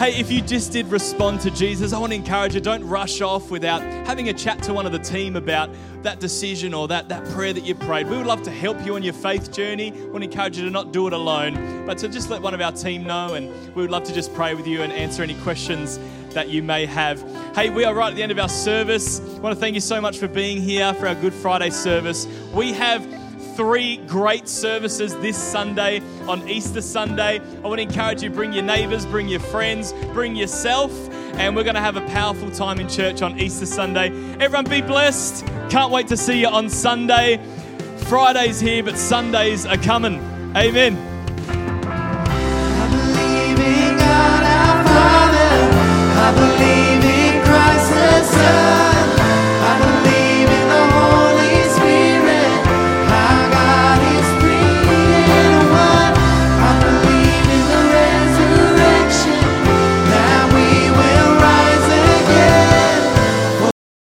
Hey, 0.01 0.19
if 0.19 0.31
you 0.31 0.41
just 0.41 0.71
did 0.71 0.87
respond 0.87 1.41
to 1.41 1.51
Jesus, 1.51 1.93
I 1.93 1.99
want 1.99 2.11
to 2.11 2.15
encourage 2.15 2.55
you 2.55 2.59
don't 2.59 2.83
rush 2.85 3.21
off 3.21 3.51
without 3.51 3.83
having 3.83 4.29
a 4.29 4.33
chat 4.33 4.63
to 4.63 4.73
one 4.73 4.87
of 4.87 4.91
the 4.91 4.97
team 4.97 5.35
about 5.35 5.69
that 6.01 6.19
decision 6.19 6.73
or 6.73 6.87
that, 6.87 7.07
that 7.09 7.23
prayer 7.29 7.53
that 7.53 7.63
you 7.63 7.75
prayed. 7.75 8.09
We 8.09 8.17
would 8.17 8.25
love 8.25 8.41
to 8.45 8.49
help 8.49 8.83
you 8.83 8.95
on 8.95 9.03
your 9.03 9.13
faith 9.13 9.51
journey. 9.51 9.91
We 9.91 10.07
want 10.07 10.23
to 10.23 10.31
encourage 10.31 10.57
you 10.57 10.65
to 10.65 10.71
not 10.71 10.91
do 10.91 11.05
it 11.05 11.13
alone, 11.13 11.85
but 11.85 11.99
to 11.99 12.07
just 12.07 12.31
let 12.31 12.41
one 12.41 12.55
of 12.55 12.61
our 12.61 12.71
team 12.71 13.03
know, 13.03 13.35
and 13.35 13.47
we 13.75 13.83
would 13.83 13.91
love 13.91 14.03
to 14.05 14.11
just 14.11 14.33
pray 14.33 14.55
with 14.55 14.65
you 14.65 14.81
and 14.81 14.91
answer 14.91 15.21
any 15.21 15.35
questions 15.41 15.99
that 16.31 16.49
you 16.49 16.63
may 16.63 16.87
have. 16.87 17.21
Hey, 17.53 17.69
we 17.69 17.83
are 17.83 17.93
right 17.93 18.09
at 18.09 18.15
the 18.15 18.23
end 18.23 18.31
of 18.31 18.39
our 18.39 18.49
service. 18.49 19.19
I 19.19 19.37
want 19.37 19.53
to 19.53 19.59
thank 19.59 19.75
you 19.75 19.81
so 19.81 20.01
much 20.01 20.17
for 20.17 20.27
being 20.27 20.63
here 20.63 20.95
for 20.95 21.07
our 21.07 21.13
Good 21.13 21.35
Friday 21.35 21.69
service. 21.69 22.25
We 22.55 22.73
have 22.73 23.05
three 23.55 23.97
great 24.07 24.47
services 24.47 25.15
this 25.17 25.37
Sunday 25.37 26.01
on 26.27 26.47
Easter 26.47 26.81
Sunday. 26.81 27.39
I 27.39 27.67
want 27.67 27.79
to 27.79 27.83
encourage 27.83 28.23
you 28.23 28.29
bring 28.29 28.53
your 28.53 28.63
neighbors, 28.63 29.05
bring 29.05 29.27
your 29.27 29.39
friends, 29.39 29.93
bring 30.13 30.35
yourself, 30.35 30.91
and 31.35 31.55
we're 31.55 31.63
going 31.63 31.75
to 31.75 31.81
have 31.81 31.97
a 31.97 32.05
powerful 32.07 32.51
time 32.51 32.79
in 32.79 32.87
church 32.87 33.21
on 33.21 33.39
Easter 33.39 33.65
Sunday. 33.65 34.07
Everyone 34.39 34.65
be 34.65 34.81
blessed. 34.81 35.45
Can't 35.69 35.91
wait 35.91 36.07
to 36.07 36.17
see 36.17 36.41
you 36.41 36.47
on 36.47 36.69
Sunday. 36.69 37.39
Friday's 38.05 38.59
here, 38.59 38.83
but 38.83 38.97
Sundays 38.97 39.65
are 39.65 39.77
coming. 39.77 40.15
Amen. 40.55 40.97
I 46.23 46.33
believe 46.35 47.01